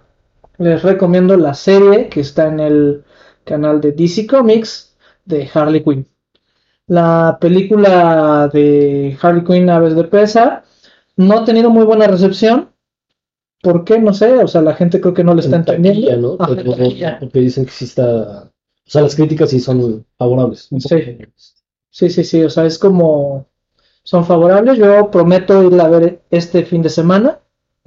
[0.58, 3.04] les recomiendo la serie que está en el
[3.44, 6.06] canal de DC Comics de Harley Quinn.
[6.86, 10.64] La película de Harley Quinn Aves de Presa
[11.16, 12.70] no ha tenido muy buena recepción.
[13.62, 13.98] ¿Por qué?
[13.98, 14.38] No sé.
[14.38, 16.36] O sea, la gente creo que no le está En taquilla, entendiendo.
[16.38, 16.44] ¿no?
[16.44, 17.18] Ajá, en Pero- taquilla.
[17.20, 18.44] porque dicen que sí está.
[18.44, 20.68] O sea, las críticas sí son favorables.
[20.78, 21.18] Sí.
[21.90, 23.46] Sí, sí, sí, o sea, es como
[24.02, 24.78] son favorables.
[24.78, 27.40] Yo prometo ir a ver este fin de semana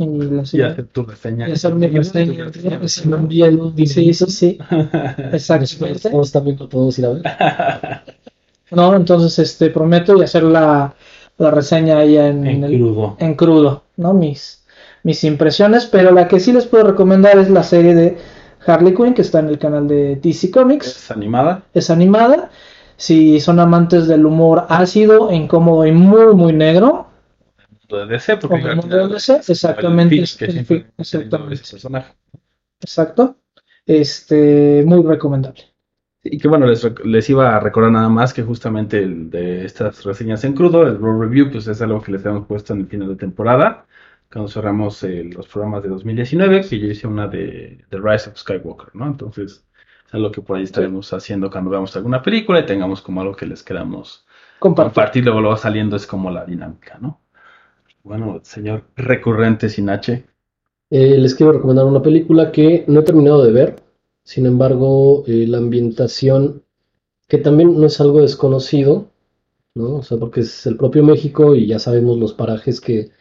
[0.03, 1.49] y la Y siguiente- hacer tu reseña.
[1.49, 2.51] y hacer mi reseña.
[2.87, 4.57] Sí, sí, sí,
[5.31, 6.09] exactamente.
[6.09, 7.23] Nosotros también lo podemos ir a ver.
[8.71, 10.93] No, entonces este prometo y hacer la,
[11.37, 13.15] la reseña ahí en, En el- crudo.
[13.19, 14.13] en crudo, ¿no?
[14.13, 14.63] Mis,
[15.03, 18.17] mis impresiones, pero la que sí les puedo recomendar es la serie de
[18.65, 20.87] Harley Quinn que está en el canal de DC Comics.
[20.87, 21.63] Es animada.
[21.73, 22.49] es animada.
[22.95, 27.07] Si son amantes del humor ácido, incómodo y muy, muy negro,
[27.97, 31.53] De DC, porque el mundo de DC, es exactamente, el Fitch el Fitch, exactamente.
[31.55, 32.13] ese personaje.
[32.79, 33.37] exacto,
[33.85, 35.63] este, muy recomendable.
[36.23, 40.03] Y que bueno, les, les iba a recordar nada más que justamente el de estas
[40.03, 42.87] reseñas en crudo, el Raw Review, pues es algo que les hemos puesto en el
[42.87, 43.87] final de temporada,
[44.31, 48.37] cuando cerramos eh, los programas de 2019, que yo hice una de The Rise of
[48.37, 49.07] Skywalker, ¿no?
[49.07, 49.65] Entonces,
[50.07, 53.35] es algo que por ahí estaremos haciendo cuando veamos alguna película y tengamos como algo
[53.35, 54.25] que les queramos
[54.59, 54.93] Compartir.
[54.93, 57.20] compartir, luego lo va saliendo, es como la dinámica, ¿no?
[58.03, 60.25] Bueno, señor recurrente sin H,
[60.91, 63.83] Eh, les quiero recomendar una película que no he terminado de ver.
[64.23, 66.63] Sin embargo, eh, la ambientación,
[67.29, 69.11] que también no es algo desconocido,
[69.75, 69.97] ¿no?
[69.97, 73.11] O sea, porque es el propio México y ya sabemos los parajes que,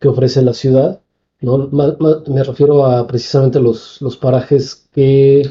[0.00, 1.02] que ofrece la ciudad,
[1.40, 1.68] ¿no?
[2.28, 5.42] Me refiero a precisamente los, los parajes que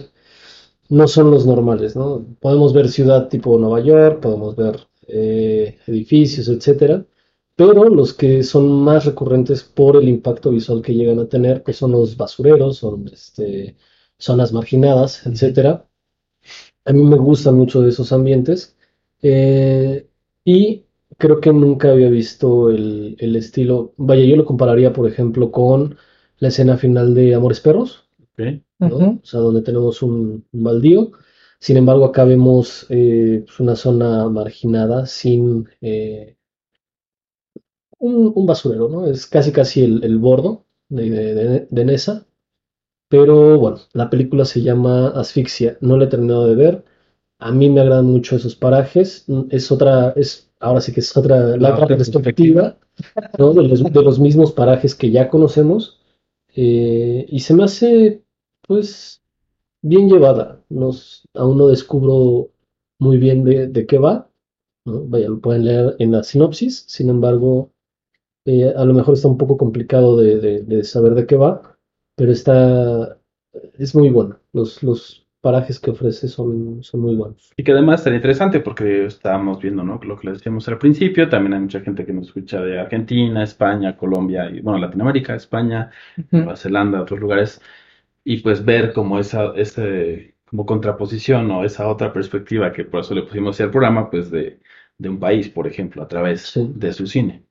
[0.90, 2.26] no son los normales, ¿no?
[2.40, 7.06] Podemos ver ciudad tipo Nueva York, podemos ver eh, edificios, etcétera,
[7.60, 11.76] pero los que son más recurrentes por el impacto visual que llegan a tener, pues
[11.78, 13.76] son los basureros, son este,
[14.18, 15.86] zonas marginadas, etcétera.
[16.86, 18.78] A mí me gustan mucho de esos ambientes
[19.22, 20.07] eh,
[20.45, 20.86] y
[21.18, 23.93] creo que nunca había visto el, el estilo.
[23.97, 25.97] Vaya, yo lo compararía, por ejemplo, con
[26.39, 28.10] la escena final de Amores Perros.
[28.34, 28.41] ¿ok?
[28.80, 28.95] ¿no?
[28.97, 29.20] Ujú.
[29.24, 31.12] O sea, donde tenemos un, un baldío.
[31.60, 36.38] Sin embargo, acá vemos eh, pues, una zona marginada sin eh,
[38.00, 39.08] un, un basurero, ¿no?
[39.08, 42.26] Es casi casi el, el bordo de, de, de- Nesa.
[43.10, 45.78] Pero bueno, la película se llama Asfixia.
[45.82, 46.86] No la he terminado de ver.
[47.39, 49.26] A mí me agradan mucho esos parajes.
[49.52, 52.78] Es otra, es ahora sí que es otra, la otra otra perspectiva,
[53.38, 53.54] ¿no?
[53.54, 56.00] De los, de los mismos parajes que ya conocemos.
[56.56, 58.24] eh, y se me hace,
[58.68, 59.22] pues,
[59.82, 60.64] bien llevada.
[60.70, 62.52] Nos, aún no descubro
[63.00, 64.30] muy bien de, de qué va,
[64.86, 65.06] ¿no?
[65.06, 67.72] Vaya, lo pueden leer en la sinopsis, sin embargo,
[68.46, 71.78] eh, a lo mejor está un poco complicado de, de- de saber de qué va,
[72.16, 73.18] pero está,
[73.78, 74.40] es muy bueno.
[74.54, 77.52] Los, los parajes que ofrece son, son muy buenos.
[77.56, 80.00] Y que además estaría interesante porque estábamos viendo, ¿no?
[80.04, 83.44] Lo que les decíamos al principio, también hay mucha gente que nos escucha de Argentina,
[83.44, 85.92] España, Colombia y, bueno, Latinoamérica, España.
[86.36, 87.62] Nueva Zelanda, otros lugares,
[88.24, 93.14] y pues ver como esa, ese, como contraposición o esa otra perspectiva que por eso
[93.16, 94.60] le pusimos así al programa, pues de,
[94.98, 96.72] de un país, por ejemplo, a través Sí.
[96.76, 97.46] de su cine,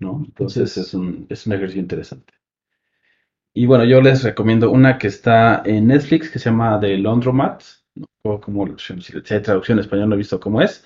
[0.00, 0.22] ¿no?
[0.26, 2.32] Entonces es un, es un ejercicio interesante.
[3.54, 7.62] Y bueno, yo les recomiendo una que está en Netflix que se llama The Laundromat,
[8.24, 10.84] no cómo, si hay traducción en español, no he visto cómo es,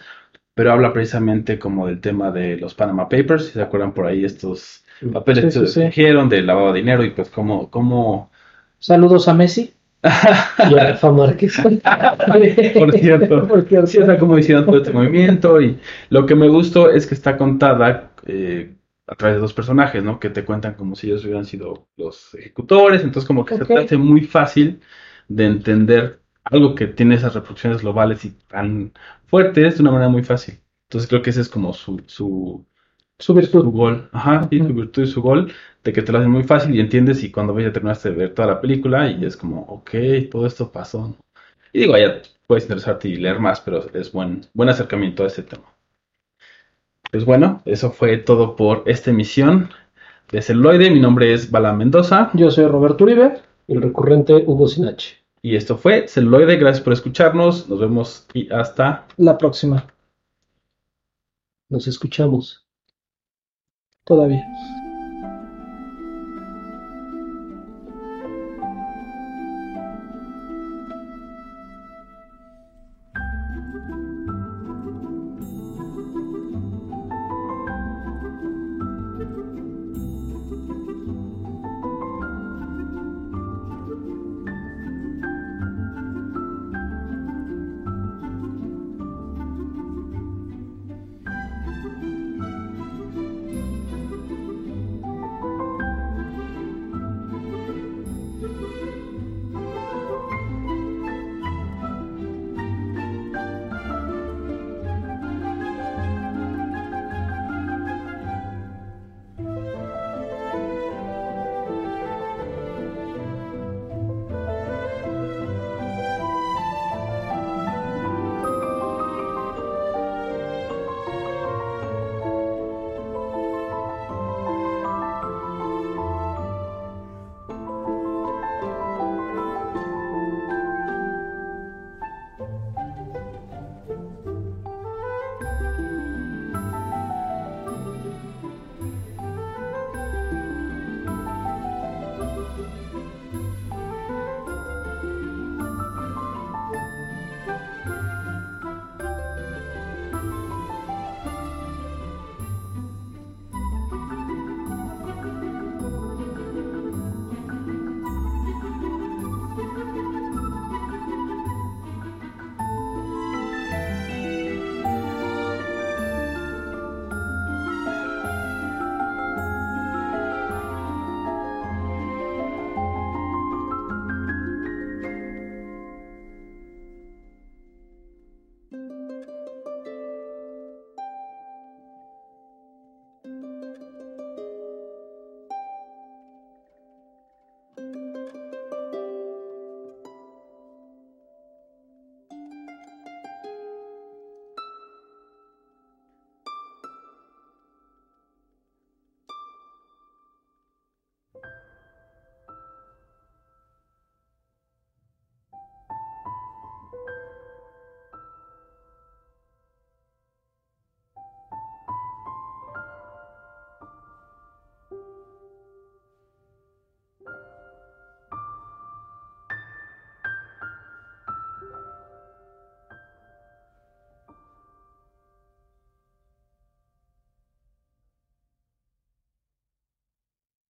[0.54, 4.24] pero habla precisamente como del tema de los Panama Papers, si se acuerdan por ahí
[4.24, 5.80] estos papeles Sí, que sí, se sí.
[5.80, 8.30] fingieron de lavado de dinero y pues cómo, cómo
[8.78, 9.74] Saludos a Messi.
[10.70, 11.60] Y a Rafa Márquez.
[12.76, 13.46] Por cierto.
[13.48, 13.86] Por cierto.
[13.86, 15.78] Sí, o sea, cómo hicieron todo este movimiento y
[16.10, 18.74] lo que me gustó es que está contada eh,
[19.12, 20.18] a través de dos personajes, ¿no?
[20.20, 23.54] Que te cuentan como si ellos hubieran sido los ejecutores, entonces como que Ok.
[23.54, 24.80] se te hace muy fácil
[25.28, 28.92] de entender algo que tiene esas reproducciones globales y tan
[29.26, 30.60] fuertes de una manera muy fácil.
[30.88, 32.66] Entonces creo que ese es como su, su,
[33.18, 33.72] Su su virtud.
[33.72, 35.52] gol, ajá, sí, su virtud y su gol,
[35.84, 38.16] de que te lo hacen muy fácil y entiendes y cuando ves ya terminaste de
[38.16, 39.90] ver toda la película y es como, ok,
[40.30, 41.16] todo esto pasó.
[41.72, 45.42] Y digo, ya puedes interesarte y leer más, pero es buen, buen acercamiento a este
[45.42, 45.71] tema.
[47.12, 49.68] Pues bueno, eso fue todo por esta emisión
[50.30, 50.90] de Celuloide.
[50.90, 53.42] Mi nombre es Bala Mendoza Yo soy Roberto Uribe.
[53.68, 55.18] El recurrente Hugo Sinache.
[55.42, 56.56] y esto fue Celuloide.
[56.56, 57.68] Gracias por escucharnos.
[57.68, 59.86] Nos vemos y hasta La próxima.
[61.68, 62.66] Nos escuchamos.
[64.04, 64.42] Todavía.